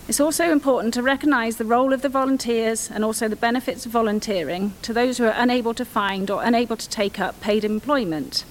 [0.09, 3.93] It's also important to recognise the role of the volunteers and also the benefits of
[3.93, 8.47] volunteering to those who are unable to find or unable to take up paid employment.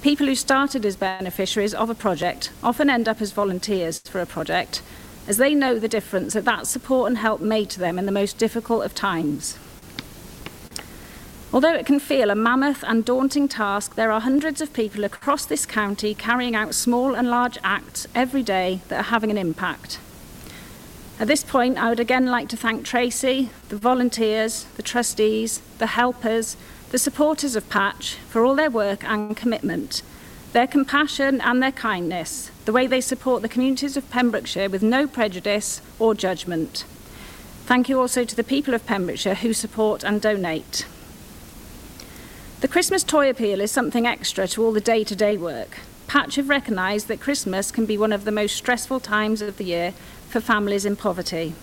[0.00, 4.26] People who started as beneficiaries of a project often end up as volunteers for a
[4.26, 4.80] project
[5.26, 8.12] as they know the difference that that support and help made to them in the
[8.12, 9.58] most difficult of times.
[11.52, 15.44] Although it can feel a mammoth and daunting task, there are hundreds of people across
[15.44, 19.98] this county carrying out small and large acts every day that are having an impact.
[21.18, 25.88] At this point, I would again like to thank Tracy, the volunteers, the trustees, the
[25.88, 26.56] helpers,
[26.90, 30.02] the supporters of Patch for all their work and commitment,
[30.52, 35.06] their compassion and their kindness, the way they support the communities of Pembrokeshire with no
[35.06, 36.84] prejudice or judgment.
[37.66, 40.86] Thank you also to the people of Pembrokeshire who support and donate.
[42.60, 45.78] The Christmas toy appeal is something extra to all the day to day work.
[46.06, 49.64] Patch have recognised that Christmas can be one of the most stressful times of the
[49.64, 49.92] year
[50.28, 51.54] for families in poverty.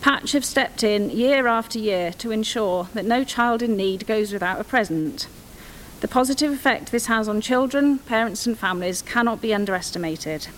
[0.00, 4.32] Patch have stepped in year after year to ensure that no child in need goes
[4.32, 5.26] without a present.
[6.00, 10.48] The positive effect this has on children, parents, and families cannot be underestimated.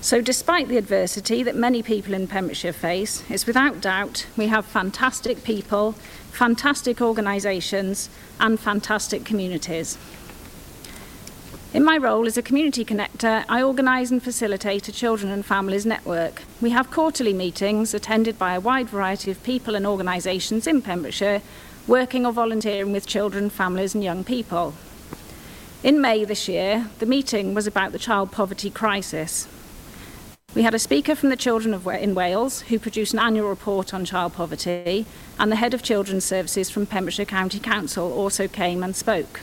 [0.00, 4.66] So, despite the adversity that many people in Pembrokeshire face, it's without doubt we have
[4.66, 5.92] fantastic people,
[6.30, 8.08] fantastic organisations,
[8.40, 9.98] and fantastic communities.
[11.74, 15.86] In my role as a community connector, I organise and facilitate a children and families
[15.86, 16.42] network.
[16.60, 21.40] We have quarterly meetings attended by a wide variety of people and organisations in Pembrokeshire,
[21.86, 24.74] working or volunteering with children, families, and young people.
[25.82, 29.48] In May this year, the meeting was about the child poverty crisis.
[30.54, 33.94] We had a speaker from the Children of in Wales who produced an annual report
[33.94, 35.06] on child poverty,
[35.38, 39.40] and the head of children's services from Pembrokeshire County Council also came and spoke.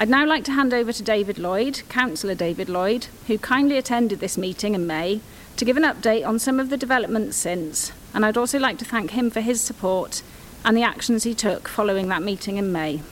[0.00, 4.18] I'd now like to hand over to David Lloyd, Councillor David Lloyd, who kindly attended
[4.18, 5.20] this meeting in May
[5.58, 8.86] to give an update on some of the developments since, and I'd also like to
[8.86, 10.22] thank him for his support
[10.64, 13.02] and the actions he took following that meeting in May.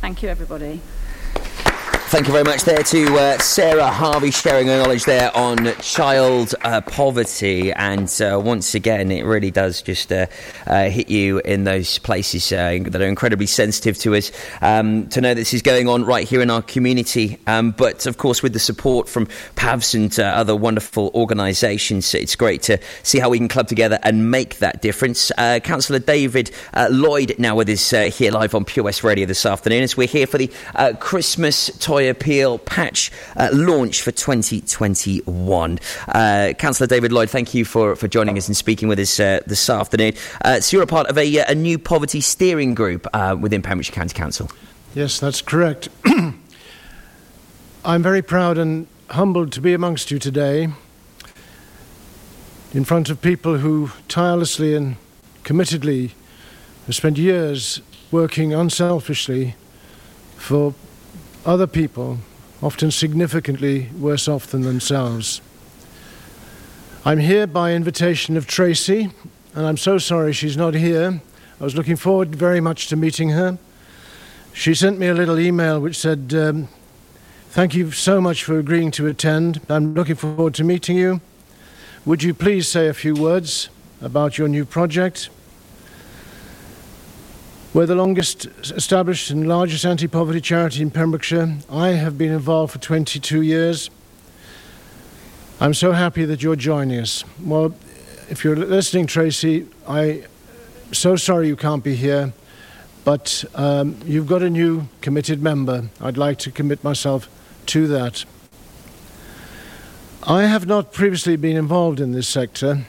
[0.00, 0.82] Thank you, everybody.
[2.08, 6.54] Thank you very much there to uh, Sarah Harvey sharing her knowledge there on child
[6.62, 7.72] uh, poverty.
[7.72, 10.26] And uh, once again, it really does just uh,
[10.68, 14.30] uh, hit you in those places uh, that are incredibly sensitive to us
[14.60, 17.36] um, to know this is going on right here in our community.
[17.48, 19.26] Um, but of course, with the support from
[19.56, 24.30] PAVS and other wonderful organisations, it's great to see how we can club together and
[24.30, 25.32] make that difference.
[25.36, 26.52] Councillor David
[26.90, 30.28] Lloyd now with us here live on Pure West Radio this afternoon as we're here
[30.28, 30.48] for the
[31.00, 31.70] Christmas
[32.02, 35.78] Appeal patch uh, launch for 2021.
[36.08, 39.40] Uh, Councillor David Lloyd, thank you for, for joining us and speaking with us uh,
[39.46, 40.12] this afternoon.
[40.44, 43.06] Uh, so you're a part of a, uh, a new poverty steering group
[43.40, 44.50] within Pembrokeshire County Council.
[44.94, 45.88] Yes, that's correct.
[47.84, 50.68] I'm very proud and humbled to be amongst you today
[52.72, 54.96] in front of people who tirelessly and
[55.44, 56.10] committedly
[56.86, 57.80] have spent years
[58.10, 59.54] working unselfishly
[60.36, 60.74] for
[61.46, 62.18] other people,
[62.62, 65.40] often significantly worse off than themselves.
[67.04, 69.10] I'm here by invitation of Tracy,
[69.54, 71.20] and I'm so sorry she's not here.
[71.60, 73.58] I was looking forward very much to meeting her.
[74.52, 76.68] She sent me a little email which said, um,
[77.50, 79.60] Thank you so much for agreeing to attend.
[79.68, 81.20] I'm looking forward to meeting you.
[82.04, 83.68] Would you please say a few words
[84.00, 85.28] about your new project?
[87.74, 91.56] We're the longest established and largest anti poverty charity in Pembrokeshire.
[91.68, 93.90] I have been involved for 22 years.
[95.60, 97.24] I'm so happy that you're joining us.
[97.42, 97.74] Well,
[98.30, 100.22] if you're listening, Tracy, I'm
[100.92, 102.32] so sorry you can't be here,
[103.04, 105.88] but um, you've got a new committed member.
[106.00, 107.28] I'd like to commit myself
[107.66, 108.24] to that.
[110.22, 112.84] I have not previously been involved in this sector,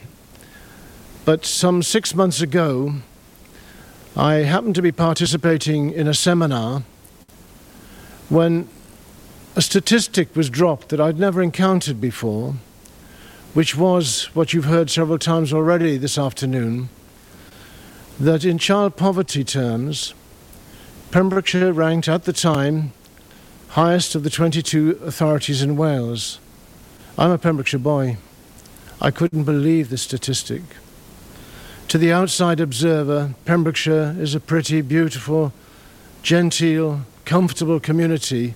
[1.26, 2.98] but some six months ago,
[4.18, 6.84] I happened to be participating in a seminar
[8.30, 8.70] when
[9.58, 12.56] a statistic was dropped that I'd never encountered before,
[13.54, 16.88] which was what you've heard several times already this afternoon
[18.18, 20.14] that in child poverty terms,
[21.12, 22.94] Pembrokeshire ranked at the time
[23.70, 26.40] highest of the 22 authorities in Wales.
[27.18, 28.16] I'm a Pembrokeshire boy.
[29.02, 30.62] I couldn't believe the statistic.
[31.90, 35.54] To the outside observer, Pembrokeshire is a pretty, beautiful,
[36.24, 38.56] genteel, comfortable community.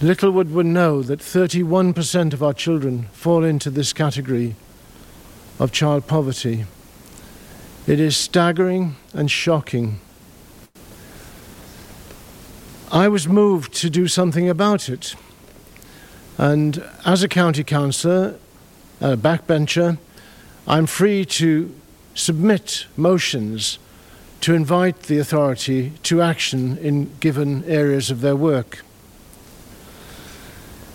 [0.00, 4.54] Littlewood would know that 31% of our children fall into this category
[5.58, 6.66] of child poverty.
[7.88, 9.98] It is staggering and shocking.
[12.92, 15.16] I was moved to do something about it.
[16.38, 18.36] And as a county councillor,
[19.00, 19.98] a backbencher,
[20.70, 21.74] I'm free to
[22.14, 23.78] submit motions
[24.42, 28.84] to invite the authority to action in given areas of their work.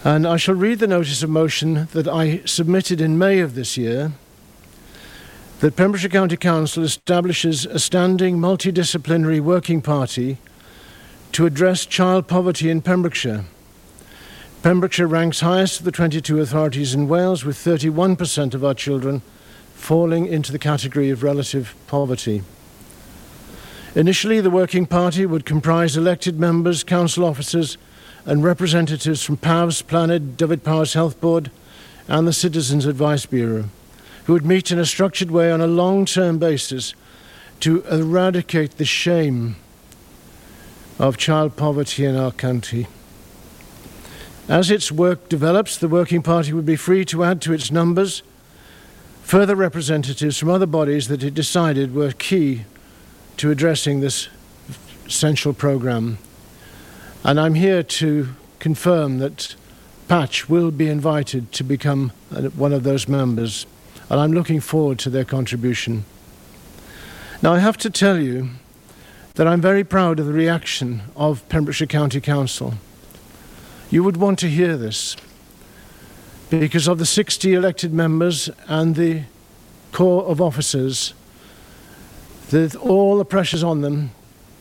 [0.04, 3.76] And I shall read the notice of motion that I submitted in May of this
[3.76, 4.12] year
[5.62, 10.38] that Pembrokeshire County Council establishes a standing multidisciplinary working party
[11.32, 13.46] to address child poverty in Pembrokeshire.
[14.62, 19.24] Pembrokeshire ranks highest of the 22 authorities in Wales, with 31% of our children
[19.84, 22.42] falling into the category of relative poverty.
[23.96, 27.78] Initially, the working party would comprise elected members, council officers,
[28.26, 31.52] and representatives from PAVS, PLANED, Dyfed Powys Health Board,
[32.08, 33.66] and the Citizens Advice Bureau,
[34.24, 36.96] who would meet in a structured way on a long term basis
[37.60, 39.58] to eradicate the shame
[40.98, 42.88] of child poverty in our country.
[44.48, 48.24] As its work develops, the Working Party would be free to add to its numbers
[49.24, 52.66] further representatives from other bodies that it decided were key
[53.38, 54.30] to addressing this
[55.06, 56.18] essential programme.
[57.24, 59.56] And I'm here to confirm that
[60.08, 62.12] Patch will be invited to become
[62.56, 63.66] one of those members,
[64.10, 66.06] and I'm looking forward to their contribution.
[67.42, 68.50] Now, I have to tell you
[69.36, 72.76] that I'm very proud of the reaction of Pembrokeshire County Council.
[73.90, 75.16] You would want to hear this
[76.60, 79.24] because of the 60 elected members and the
[79.92, 81.14] corps of officers,
[82.52, 84.12] with all the pressures on them,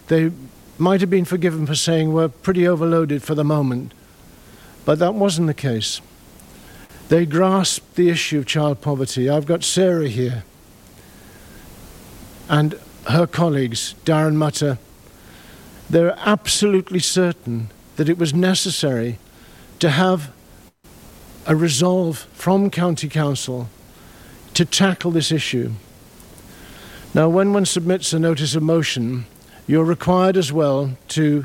[0.09, 0.31] they
[0.79, 3.93] might have been forgiven for saying we're pretty overloaded for the moment,
[4.85, 6.01] but that wasn't the case.
[7.09, 9.29] They grasped the issue of child poverty.
[9.29, 10.45] I've got Sarah here
[12.49, 12.79] and
[13.11, 14.79] her colleagues, Darren Mutter.
[15.91, 19.19] They're absolutely certain that it was necessary
[19.79, 20.33] to have
[21.47, 23.69] a resolve from County Council
[24.55, 25.73] to tackle this issue.
[27.15, 29.27] Now, when one submits a notice of motion,
[29.67, 31.45] you're required as well to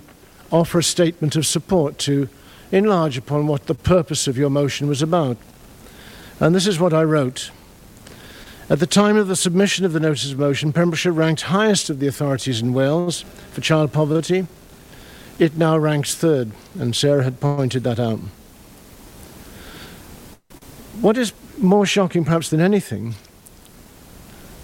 [0.52, 2.30] offer a statement of support to
[2.72, 5.38] enlarge upon what the purpose of your motion was about.
[6.40, 7.52] And this is what I wrote.
[8.70, 12.00] At the time of the submission of the notice of motion, Pembrokeshire ranked highest of
[12.00, 13.22] the authorities in Wales
[13.52, 14.46] for child poverty.
[15.40, 18.20] It now ranks third, and Sarah had pointed that out.
[21.02, 23.16] What is more shocking, perhaps, than anything,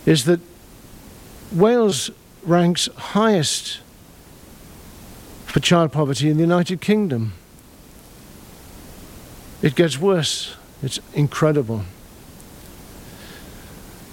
[0.05, 0.39] is that
[1.51, 2.09] Wales
[2.43, 3.79] ranks highest
[5.45, 7.33] for child poverty in the United Kingdom.
[9.61, 10.55] It gets worse.
[10.81, 11.83] It's incredible.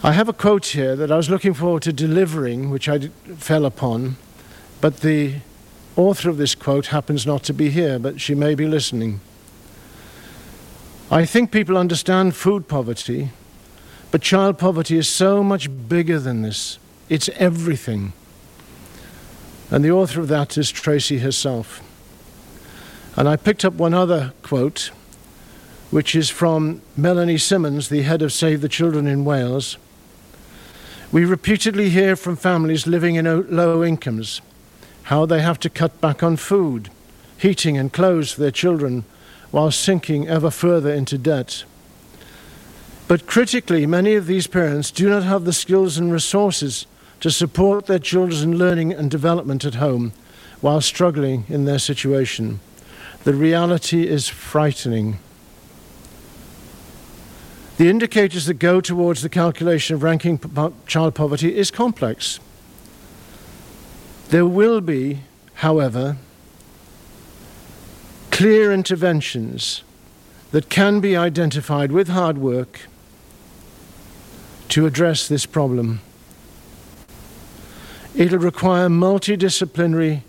[0.03, 3.11] I have a quote here that I was looking forward to delivering, which I d-
[3.37, 4.17] fell upon,
[4.81, 5.37] but the
[5.97, 9.21] author of this quote happens not to be here, but she may be listening.
[11.13, 13.31] I think people understand food poverty,
[14.13, 16.79] but child poverty is so much bigger than this.
[17.09, 18.13] It's everything.
[19.73, 21.83] And the author of that is Tracy herself.
[23.17, 24.93] And I picked up one other quote,
[25.91, 29.79] which is from Melanie Simmons, the head of Save the Children in Wales.
[31.11, 34.41] We repeatedly hear from families living in low incomes
[35.05, 36.89] how they have to cut back on food,
[37.37, 39.05] heating, and clothes for their children
[39.51, 41.65] while sinking ever further into debt.
[43.09, 46.87] But critically, many of these parents do not have the skills and resources
[47.21, 50.13] to support their children's learning and development at home
[50.61, 52.61] while struggling in their situation.
[53.25, 55.19] The reality is frightening.
[57.77, 60.39] The indicators that go towards the calculation of ranking
[60.87, 62.39] child poverty is complex.
[64.29, 65.21] There will be,
[65.55, 66.17] however,
[68.41, 69.83] clear interventions
[70.51, 72.89] that can be identified with hard work
[74.67, 76.01] to address this problem.
[78.17, 80.23] It'll require multidisciplinary,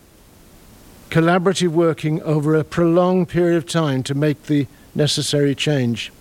[1.09, 6.11] collaborative working over a prolonged period of time to make the necessary change.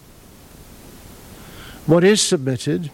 [1.86, 2.92] What is submitted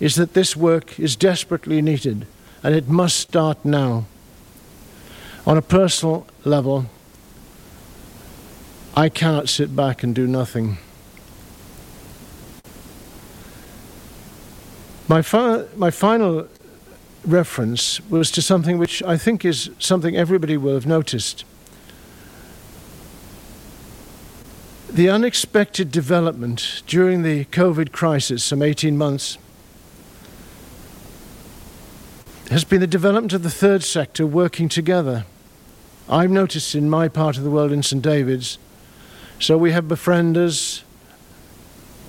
[0.00, 2.26] is that this work is desperately needed
[2.62, 4.06] and it must start now.
[5.46, 6.86] On a personal level,
[8.96, 10.78] I cannot sit back and do nothing.
[15.08, 16.48] My, fi- my final
[17.24, 21.44] reference was to something which I think is something everybody will have noticed.
[24.88, 29.38] The unexpected development during the COVID crisis, some 18 months,
[32.50, 35.24] has been the development of the third sector working together.
[36.08, 38.02] I've noticed in my part of the world in St.
[38.02, 38.58] David's,
[39.40, 40.82] so we have befrienders,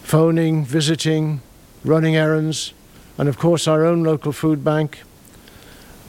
[0.04, 1.42] phoning, visiting,
[1.86, 2.74] running errands,
[3.18, 5.02] and of course our own local food bank.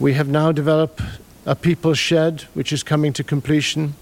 [0.00, 1.00] We have now developed
[1.46, 3.94] a people's shed, which is coming to completion.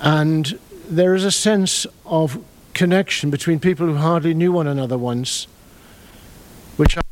[0.00, 0.58] And
[0.88, 2.42] there is a sense of
[2.74, 5.46] connection between people who hardly knew one another once,
[6.76, 7.07] which I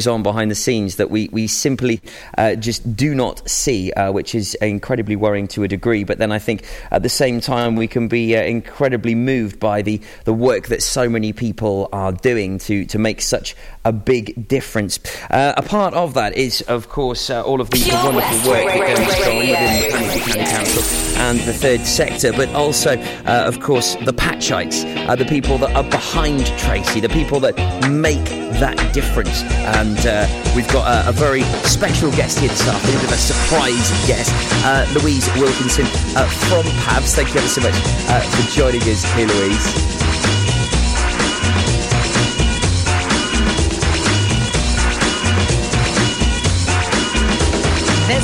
[0.00, 2.00] goes on behind the scenes that we, we simply
[2.38, 6.04] uh, just do not see, uh, which is incredibly worrying to a degree.
[6.04, 9.82] But then I think at the same time we can be uh, incredibly moved by
[9.82, 13.54] the, the work that so many people are doing to, to make such
[13.84, 14.98] a big difference.
[15.30, 18.96] Uh, a part of that is, of course, uh, all of the, wonderful work that
[18.96, 23.94] goes on within the County Council and the third sector, but also, uh, of course,
[24.04, 27.56] the Patchites, uh, the people that are behind Tracy, the people that
[27.90, 28.24] make
[28.60, 29.42] that difference.
[29.76, 33.12] And uh, we've got a, a very special guest here this afternoon, a bit of
[33.12, 34.30] a surprise guest,
[34.64, 37.14] uh, Louise Wilkinson uh, from PAVS.
[37.14, 37.74] Thank you ever so much
[38.08, 40.39] uh, for joining us here, Louise.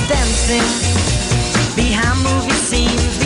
[0.09, 3.26] Dancing behind movie scenes,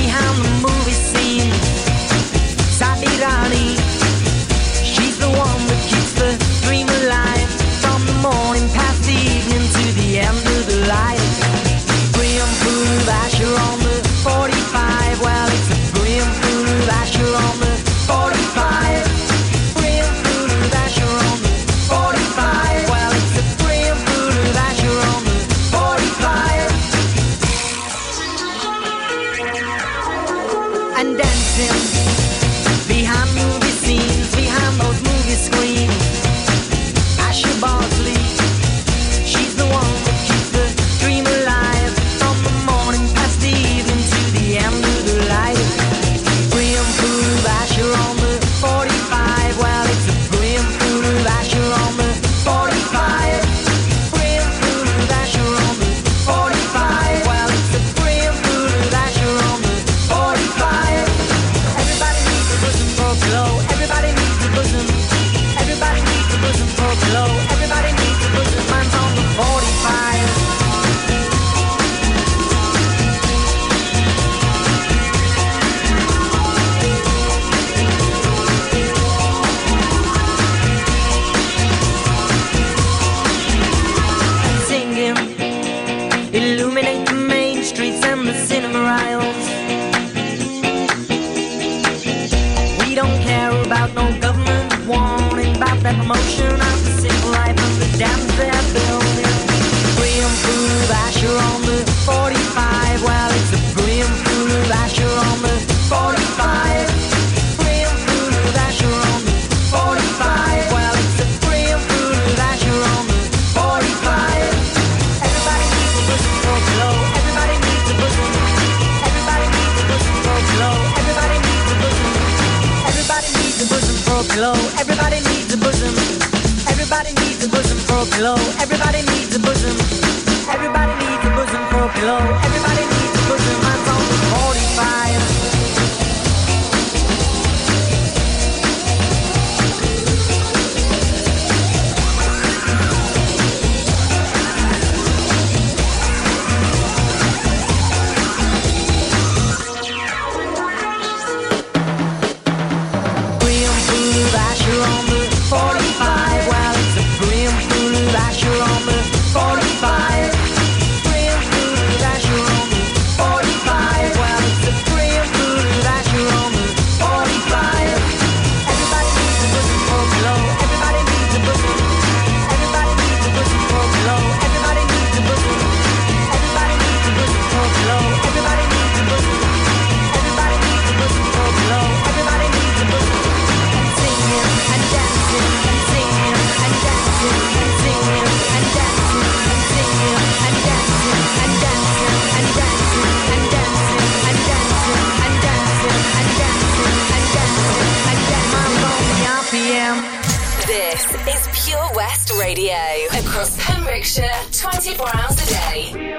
[201.01, 202.76] This is Pure West Radio.
[203.12, 206.16] Across Pembrokeshire, 24 hours a day.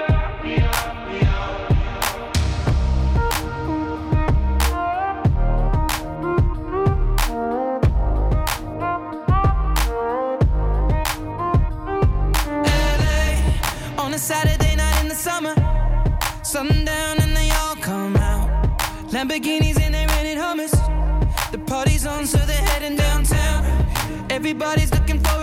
[12.66, 15.54] LA, on a Saturday night in the summer,
[16.42, 18.50] sundown and they all come out.
[19.12, 20.72] Lamborghinis and they rented Hummers.
[21.52, 23.71] The party's on, so they're heading downtown.
[24.32, 25.41] Everybody's looking for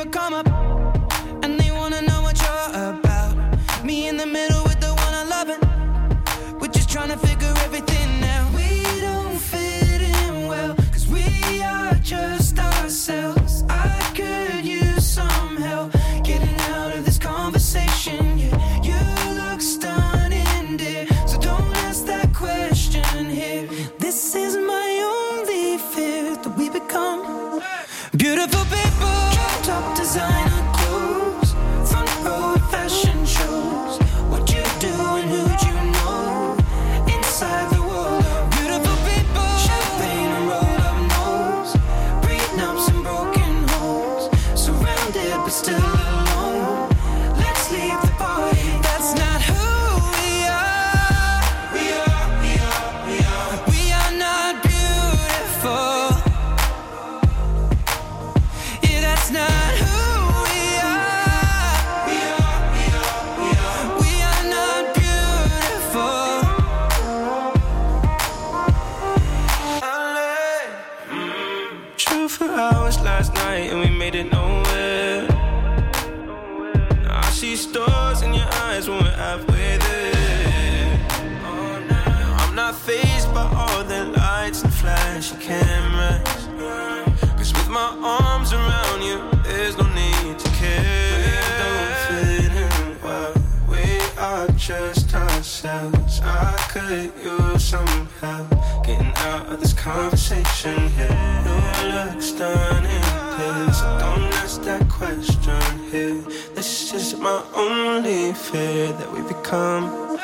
[96.90, 98.50] I could use some help
[98.84, 101.44] getting out of this conversation here.
[101.46, 103.02] Your looks done in
[103.38, 103.80] this.
[103.82, 105.62] Don't ask that question
[105.92, 106.20] here.
[106.56, 110.18] This is my only fear that we become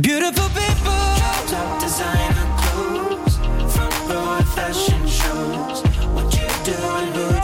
[0.00, 0.96] beautiful people.
[1.52, 3.36] Top designer clothes,
[3.74, 5.82] front row fashion shows.
[6.14, 7.35] What you do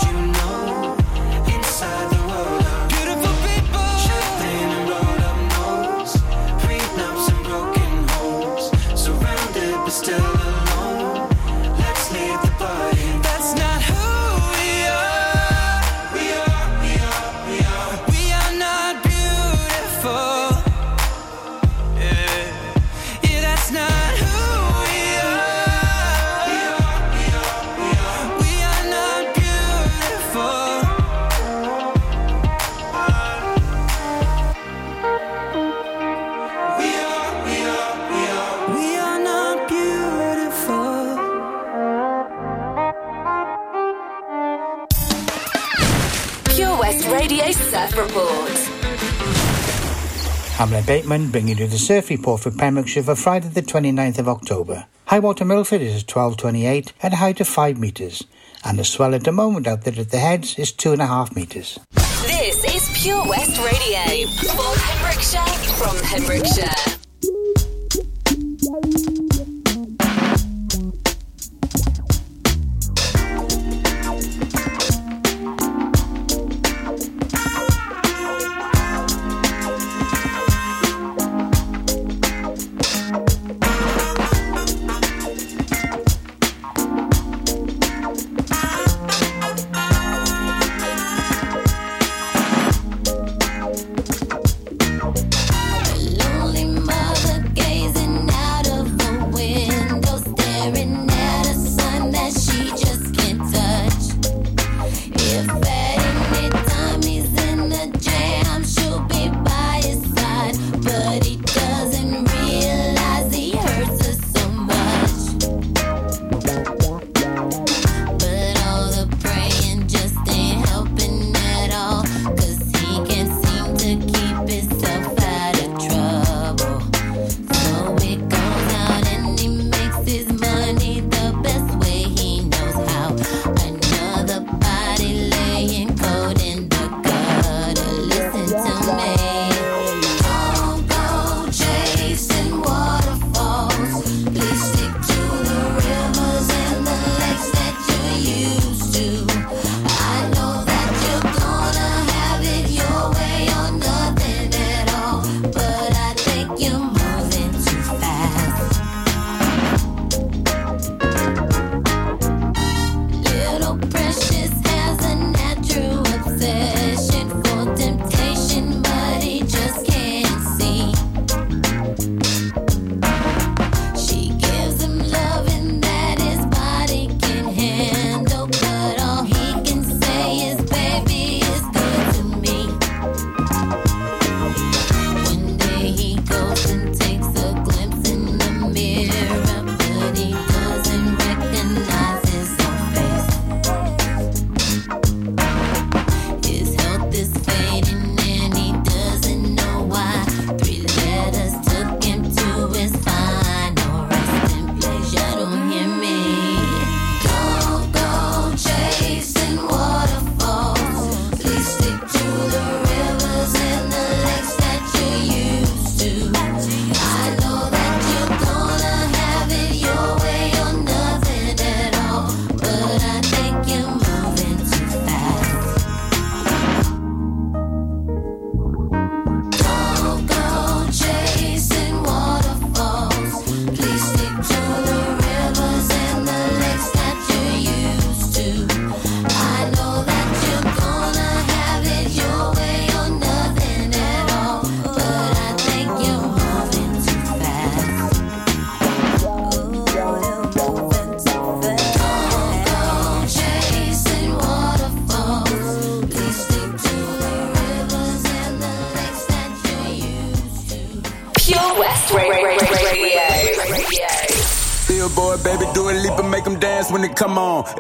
[50.63, 54.87] Hamlet Bateman bringing you the surf report for Pembrokeshire for Friday the 29th of October.
[55.07, 58.23] High water Milford is 12.28 at a height of 5 metres
[58.65, 61.81] and the swell at the moment out there at the heads is 2.5 metres.
[61.97, 67.02] This is Pure West Radio for Pembrokeshire from Pembrokeshire.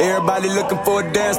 [0.03, 1.39] Everybody looking for a dance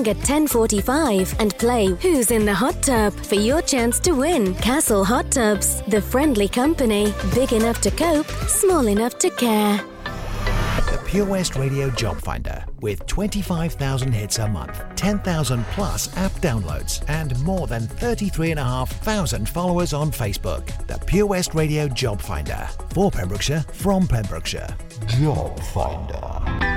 [0.07, 4.55] at 10:45 and play Who's in the Hot Tub for your chance to win.
[4.55, 9.81] Castle Hot Tubs, the friendly company, big enough to cope, small enough to care.
[10.91, 17.03] The Pure West Radio Job Finder with 25,000 hits a month, 10,000 plus app downloads,
[17.07, 20.65] and more than 33,500 followers on Facebook.
[20.87, 24.75] The Pure West Radio Job Finder for Pembrokeshire from Pembrokeshire.
[25.07, 26.71] Job Finder.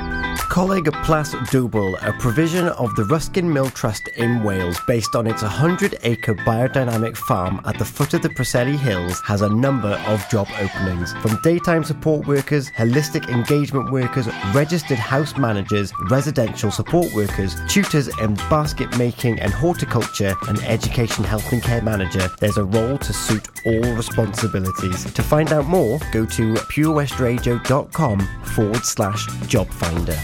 [0.55, 5.43] Coleg Plas Dwbl, a provision of the Ruskin Mill Trust in Wales based on its
[5.43, 10.29] 100 acre biodynamic farm at the foot of the Preseli Hills, has a number of
[10.29, 17.57] job openings from daytime support workers, holistic engagement workers, registered house managers, residential support workers,
[17.69, 22.29] tutors in basket making and horticulture, and education health and care manager.
[22.41, 25.05] There's a role to suit all responsibilities.
[25.13, 30.19] To find out more, go to purewestradio.com forward slash job finder.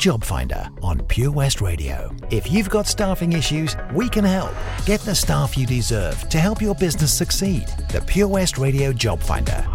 [0.00, 2.10] Job Finder on Pure West Radio.
[2.30, 4.54] If you've got staffing issues, we can help.
[4.86, 7.66] Get the staff you deserve to help your business succeed.
[7.90, 9.66] The Pure West Radio Job Finder.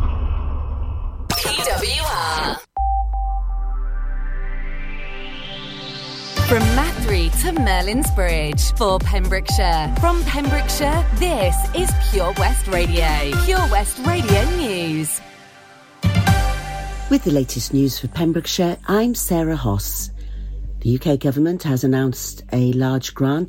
[6.48, 9.92] From Mathry to Merlin's Bridge for Pembrokeshire.
[10.00, 13.32] From Pembrokeshire, this is Pure West Radio.
[13.46, 15.20] Pure West Radio News.
[17.10, 20.12] With the latest news for Pembrokeshire, I'm Sarah Hoss.
[20.82, 23.44] The UK government has announced a large grant